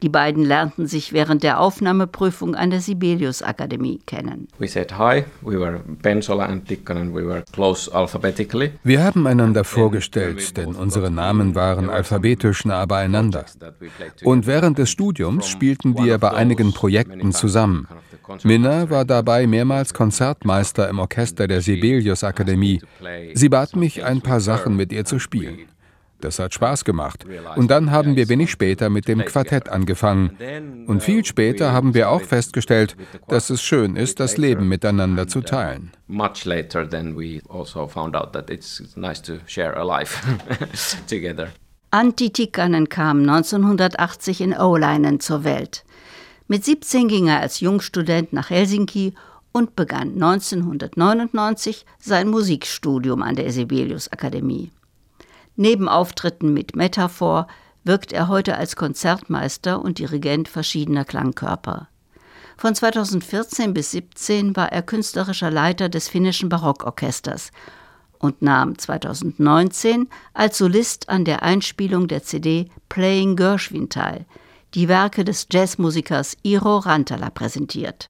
Die 0.01 0.09
beiden 0.09 0.43
lernten 0.43 0.87
sich 0.87 1.13
während 1.13 1.43
der 1.43 1.59
Aufnahmeprüfung 1.59 2.55
an 2.55 2.71
der 2.71 2.81
Sibelius 2.81 3.43
Akademie 3.43 3.99
kennen. 4.07 4.47
Wir 8.83 9.03
haben 9.03 9.27
einander 9.27 9.63
vorgestellt, 9.63 10.57
denn 10.57 10.75
unsere 10.75 11.11
Namen 11.11 11.55
waren 11.55 11.89
alphabetisch 11.89 12.65
nah 12.65 12.85
beieinander. 12.85 13.45
Und 14.23 14.47
während 14.47 14.77
des 14.79 14.89
Studiums 14.89 15.47
spielten 15.47 15.97
wir 15.97 16.17
bei 16.17 16.31
einigen 16.31 16.73
Projekten 16.73 17.31
zusammen. 17.31 17.87
Minna 18.43 18.89
war 18.89 19.05
dabei 19.05 19.45
mehrmals 19.45 19.93
Konzertmeister 19.93 20.89
im 20.89 20.99
Orchester 20.99 21.47
der 21.47 21.61
Sibelius 21.61 22.23
Akademie. 22.23 22.81
Sie 23.33 23.49
bat 23.49 23.75
mich, 23.75 24.03
ein 24.03 24.21
paar 24.21 24.39
Sachen 24.39 24.75
mit 24.75 24.91
ihr 24.91 25.05
zu 25.05 25.19
spielen. 25.19 25.59
Das 26.21 26.39
hat 26.39 26.53
Spaß 26.53 26.85
gemacht. 26.85 27.25
Und 27.55 27.69
dann 27.69 27.91
haben 27.91 28.15
wir 28.15 28.29
wenig 28.29 28.51
später 28.51 28.89
mit 28.89 29.07
dem 29.07 29.25
Quartett 29.25 29.69
angefangen. 29.69 30.85
Und 30.87 31.03
viel 31.03 31.25
später 31.25 31.71
haben 31.71 31.93
wir 31.93 32.09
auch 32.09 32.21
festgestellt, 32.21 32.95
dass 33.27 33.49
es 33.49 33.61
schön 33.61 33.95
ist, 33.95 34.19
das 34.19 34.37
Leben 34.37 34.67
miteinander 34.67 35.27
zu 35.27 35.41
teilen. 35.41 35.91
Much 36.07 36.45
later 36.45 36.87
then 36.87 37.17
we 37.17 37.41
also 37.49 37.87
found 37.87 38.15
out 38.15 38.33
that 38.33 38.49
it's 38.49 38.83
nice 38.95 39.21
to 39.21 39.33
share 39.45 39.75
a 39.77 39.83
life 39.83 40.21
together. 41.09 41.47
Antti 41.91 42.31
Tikkanen 42.31 42.87
kam 42.87 43.19
1980 43.19 44.41
in 44.41 44.57
Oulainen 44.57 45.19
zur 45.19 45.43
Welt. 45.43 45.83
Mit 46.47 46.63
17 46.65 47.07
ging 47.07 47.27
er 47.27 47.41
als 47.41 47.59
Jungstudent 47.59 48.33
nach 48.33 48.49
Helsinki 48.49 49.13
und 49.51 49.75
begann 49.75 50.13
1999 50.13 51.85
sein 51.99 52.29
Musikstudium 52.29 53.21
an 53.21 53.35
der 53.35 53.51
Sibelius 53.51 54.11
Akademie. 54.11 54.71
Neben 55.55 55.89
Auftritten 55.89 56.53
mit 56.53 56.75
Metaphor 56.75 57.47
wirkt 57.83 58.13
er 58.13 58.27
heute 58.27 58.57
als 58.57 58.75
Konzertmeister 58.75 59.81
und 59.81 59.99
Dirigent 59.99 60.47
verschiedener 60.47 61.05
Klangkörper. 61.05 61.87
Von 62.57 62.75
2014 62.75 63.73
bis 63.73 63.91
2017 63.91 64.55
war 64.55 64.71
er 64.71 64.83
künstlerischer 64.83 65.49
Leiter 65.49 65.89
des 65.89 66.07
finnischen 66.07 66.49
Barockorchesters 66.49 67.51
und 68.19 68.41
nahm 68.41 68.77
2019 68.77 70.07
als 70.33 70.59
Solist 70.59 71.09
an 71.09 71.25
der 71.25 71.41
Einspielung 71.41 72.07
der 72.07 72.23
CD 72.23 72.69
Playing 72.87 73.35
Gershwin 73.35 73.89
teil, 73.89 74.25
die 74.75 74.87
Werke 74.87 75.25
des 75.25 75.47
Jazzmusikers 75.51 76.37
Iro 76.43 76.77
Rantala 76.77 77.29
präsentiert. 77.31 78.07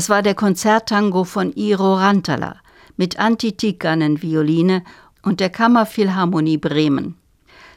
Das 0.00 0.08
war 0.08 0.22
der 0.22 0.34
Konzerttango 0.34 1.24
von 1.24 1.52
Iro 1.52 1.92
Rantala 1.92 2.56
mit 2.96 3.20
Antti 3.20 3.52
Tikkanen 3.52 4.22
Violine 4.22 4.82
und 5.20 5.40
der 5.40 5.50
Kammerphilharmonie 5.50 6.56
Bremen. 6.56 7.16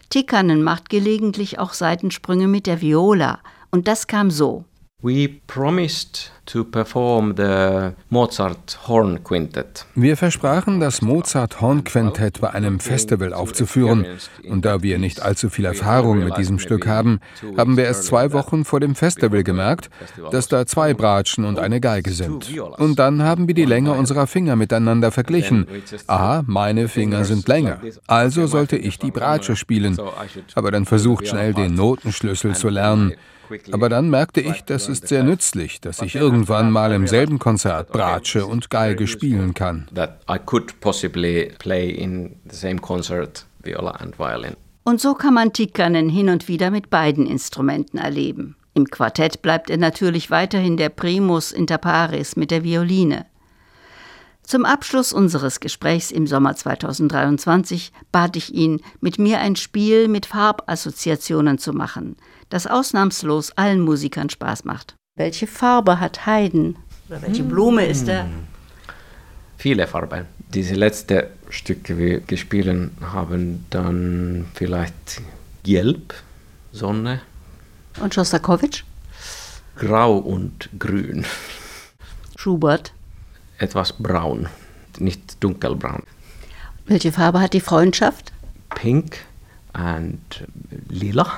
Tikkanen 0.09 0.63
macht 0.63 0.89
gelegentlich 0.89 1.59
auch 1.59 1.73
Seitensprünge 1.73 2.47
mit 2.47 2.65
der 2.65 2.79
Viola 2.79 3.39
und 3.71 3.89
das 3.89 4.07
kam 4.07 4.31
so. 4.31 4.63
Wir 9.95 10.15
versprachen, 10.15 10.79
das 10.79 11.01
Mozart 11.01 11.59
Horn 11.59 11.83
Quintett 11.83 12.39
bei 12.39 12.51
einem 12.51 12.79
Festival 12.79 13.33
aufzuführen. 13.33 14.05
Und 14.47 14.63
da 14.63 14.81
wir 14.81 14.99
nicht 14.99 15.21
allzu 15.21 15.49
viel 15.49 15.65
Erfahrung 15.65 16.23
mit 16.23 16.37
diesem 16.37 16.57
Stück 16.57 16.87
haben, 16.87 17.19
haben 17.57 17.75
wir 17.75 17.83
erst 17.83 18.05
zwei 18.05 18.31
Wochen 18.31 18.63
vor 18.63 18.79
dem 18.79 18.95
Festival 18.95 19.43
gemerkt, 19.43 19.89
dass 20.31 20.47
da 20.47 20.65
zwei 20.65 20.93
Bratschen 20.93 21.43
und 21.43 21.59
eine 21.59 21.81
Geige 21.81 22.11
sind. 22.11 22.57
Und 22.77 22.97
dann 22.97 23.23
haben 23.23 23.49
wir 23.49 23.55
die 23.55 23.65
Länge 23.65 23.91
unserer 23.91 24.25
Finger 24.25 24.55
miteinander 24.55 25.11
verglichen. 25.11 25.67
Aha, 26.07 26.43
meine 26.47 26.87
Finger 26.87 27.25
sind 27.25 27.49
länger. 27.49 27.81
Also 28.07 28.47
sollte 28.47 28.77
ich 28.77 28.99
die 28.99 29.11
Bratsche 29.11 29.57
spielen. 29.57 29.97
Aber 30.55 30.71
dann 30.71 30.85
versucht 30.85 31.27
schnell 31.27 31.53
den 31.53 31.75
Notenschlüssel 31.75 32.55
zu 32.55 32.69
lernen. 32.69 33.11
Aber 33.71 33.89
dann 33.89 34.09
merkte 34.09 34.41
ich, 34.41 34.63
das 34.63 34.87
ist 34.87 35.07
sehr 35.07 35.23
nützlich, 35.23 35.81
dass 35.81 36.01
ich 36.01 36.15
irgendwann 36.15 36.71
mal 36.71 36.91
im 36.93 37.07
selben 37.07 37.39
Konzert 37.39 37.91
Bratsche 37.91 38.45
und 38.45 38.69
Geige 38.69 39.07
spielen 39.07 39.53
kann. 39.53 39.87
Und 44.85 44.99
so 44.99 45.13
kann 45.13 45.33
man 45.33 45.53
Tikkanen 45.53 46.09
hin 46.09 46.29
und 46.29 46.47
wieder 46.47 46.71
mit 46.71 46.89
beiden 46.89 47.25
Instrumenten 47.25 47.97
erleben. 47.97 48.55
Im 48.73 48.85
Quartett 48.85 49.41
bleibt 49.41 49.69
er 49.69 49.77
natürlich 49.77 50.31
weiterhin 50.31 50.77
der 50.77 50.89
Primus 50.89 51.51
inter 51.51 51.77
pares 51.77 52.35
mit 52.35 52.49
der 52.51 52.63
Violine. 52.63 53.25
Zum 54.43 54.65
Abschluss 54.65 55.13
unseres 55.13 55.61
Gesprächs 55.61 56.11
im 56.11 56.27
Sommer 56.27 56.55
2023 56.55 57.91
bat 58.11 58.35
ich 58.35 58.53
ihn, 58.53 58.81
mit 58.99 59.17
mir 59.17 59.39
ein 59.39 59.55
Spiel 59.55 60.07
mit 60.09 60.25
Farbassoziationen 60.25 61.57
zu 61.57 61.73
machen, 61.73 62.17
das 62.49 62.67
ausnahmslos 62.67 63.51
allen 63.51 63.79
Musikern 63.79 64.29
Spaß 64.29 64.65
macht. 64.65 64.95
Welche 65.15 65.47
Farbe 65.47 65.99
hat 65.99 66.25
Haydn? 66.25 66.75
Oder 67.07 67.21
welche 67.21 67.43
Blume 67.43 67.85
ist 67.85 68.07
er? 68.07 68.27
Viele 69.57 69.87
Farben. 69.87 70.25
Diese 70.53 70.75
letzten 70.75 71.23
Stücke, 71.49 71.93
die 71.93 71.97
wir 71.97 72.19
gespielt 72.19 72.91
haben, 73.01 73.65
dann 73.69 74.45
vielleicht 74.53 75.21
Gelb, 75.63 76.13
Sonne. 76.73 77.21
Und 78.01 78.13
Schostakowitsch? 78.13 78.83
Grau 79.77 80.17
und 80.17 80.69
Grün. 80.77 81.25
Schubert? 82.35 82.93
Etwas 83.63 83.93
braun, 83.93 84.49
nicht 84.99 85.41
dunkelbraun. 85.41 86.03
Welche 86.85 87.13
Farbe 87.13 87.39
hat 87.39 87.53
die 87.53 87.61
Freundschaft? 87.61 88.33
Pink 88.75 89.19
und 89.73 90.19
lila. 90.89 91.31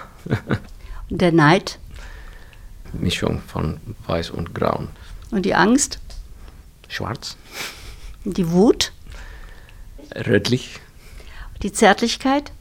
Der 1.11 1.31
Neid? 1.31 1.77
Mischung 2.93 3.43
von 3.45 3.79
weiß 4.07 4.31
und 4.31 4.55
braun. 4.55 4.87
Und 5.29 5.45
die 5.45 5.53
Angst? 5.53 5.99
Schwarz. 6.87 7.37
Die 8.23 8.49
Wut? 8.49 8.91
Rötlich. 10.15 10.79
Die 11.61 11.71
Zärtlichkeit? 11.71 12.51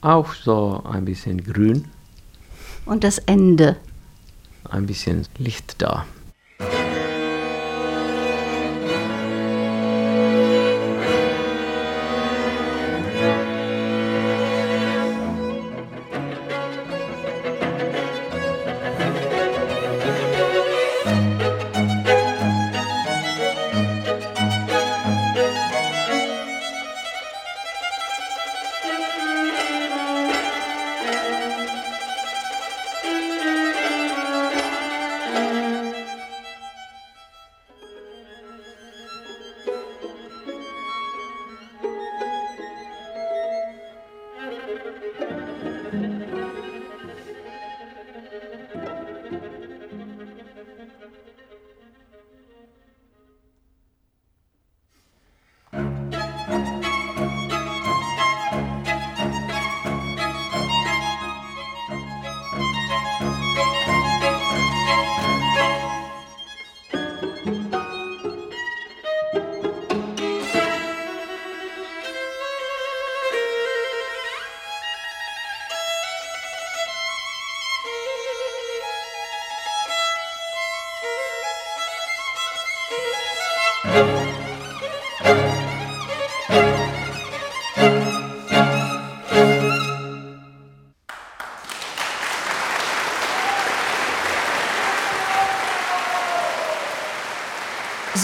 Auch 0.00 0.32
so 0.32 0.84
ein 0.88 1.04
bisschen 1.04 1.42
grün. 1.42 1.88
Und 2.86 3.02
das 3.02 3.18
Ende? 3.18 3.78
Ein 4.70 4.86
bisschen 4.86 5.26
Licht 5.38 5.82
da. 5.82 6.06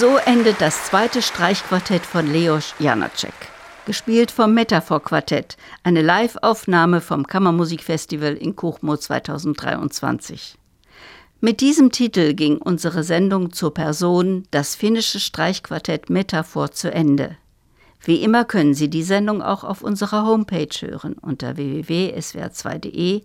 So 0.04 0.18
endet 0.18 0.60
das 0.60 0.84
zweite 0.84 1.22
Streichquartett 1.22 2.04
von 2.04 2.30
Leos 2.30 2.74
Janacek. 2.78 3.32
Gespielt 3.86 4.30
vom 4.30 4.52
Metaphor 4.52 5.02
Quartett, 5.02 5.56
eine 5.82 6.02
Live-Aufnahme 6.02 7.00
vom 7.00 7.26
Kammermusikfestival 7.26 8.34
in 8.34 8.54
Kuchmo 8.54 8.98
2023. 8.98 10.58
Mit 11.40 11.62
diesem 11.62 11.90
Titel 11.90 12.34
ging 12.34 12.58
unsere 12.58 13.02
Sendung 13.02 13.54
zur 13.54 13.72
Person 13.72 14.42
Das 14.50 14.74
finnische 14.74 15.20
Streichquartett 15.20 16.10
Metaphor 16.10 16.70
zu 16.70 16.92
Ende. 16.92 17.38
Wie 18.02 18.22
immer 18.22 18.44
können 18.44 18.74
Sie 18.74 18.90
die 18.90 19.04
Sendung 19.04 19.40
auch 19.40 19.64
auf 19.64 19.80
unserer 19.80 20.26
Homepage 20.26 20.68
hören 20.82 21.14
unter 21.14 21.56
www.swr2.de, 21.56 23.22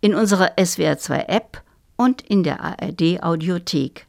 in 0.00 0.14
unserer 0.14 0.52
SWR2 0.56 1.28
App 1.28 1.62
und 1.98 2.22
in 2.22 2.42
der 2.42 2.62
ARD 2.64 3.22
Audiothek. 3.22 4.06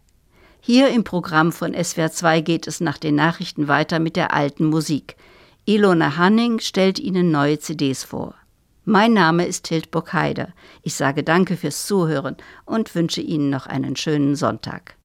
Hier 0.64 0.90
im 0.90 1.04
Programm 1.04 1.52
von 1.52 1.74
SWR2 1.74 2.42
geht 2.42 2.68
es 2.68 2.82
nach 2.82 3.00
den 3.00 3.16
Nachrichten 3.16 3.68
weiter 3.68 3.98
mit 3.98 4.16
der 4.16 4.32
alten 4.32 4.66
Musik. 4.66 5.16
Ilona 5.66 6.18
Hanning 6.18 6.60
stellt 6.60 7.00
Ihnen 7.00 7.32
neue 7.32 7.58
CDs 7.58 8.04
vor. 8.04 8.36
Mein 8.86 9.14
Name 9.14 9.48
ist 9.48 9.68
Hildburg 9.70 10.14
Heider. 10.14 10.50
Ich 10.84 10.94
sage 10.94 11.24
danke 11.24 11.58
fürs 11.58 11.88
Zuhören 11.88 12.38
und 12.66 12.94
wünsche 12.94 13.22
Ihnen 13.22 13.50
noch 13.50 13.66
einen 13.66 13.96
schönen 13.96 14.36
Sonntag. 14.36 14.98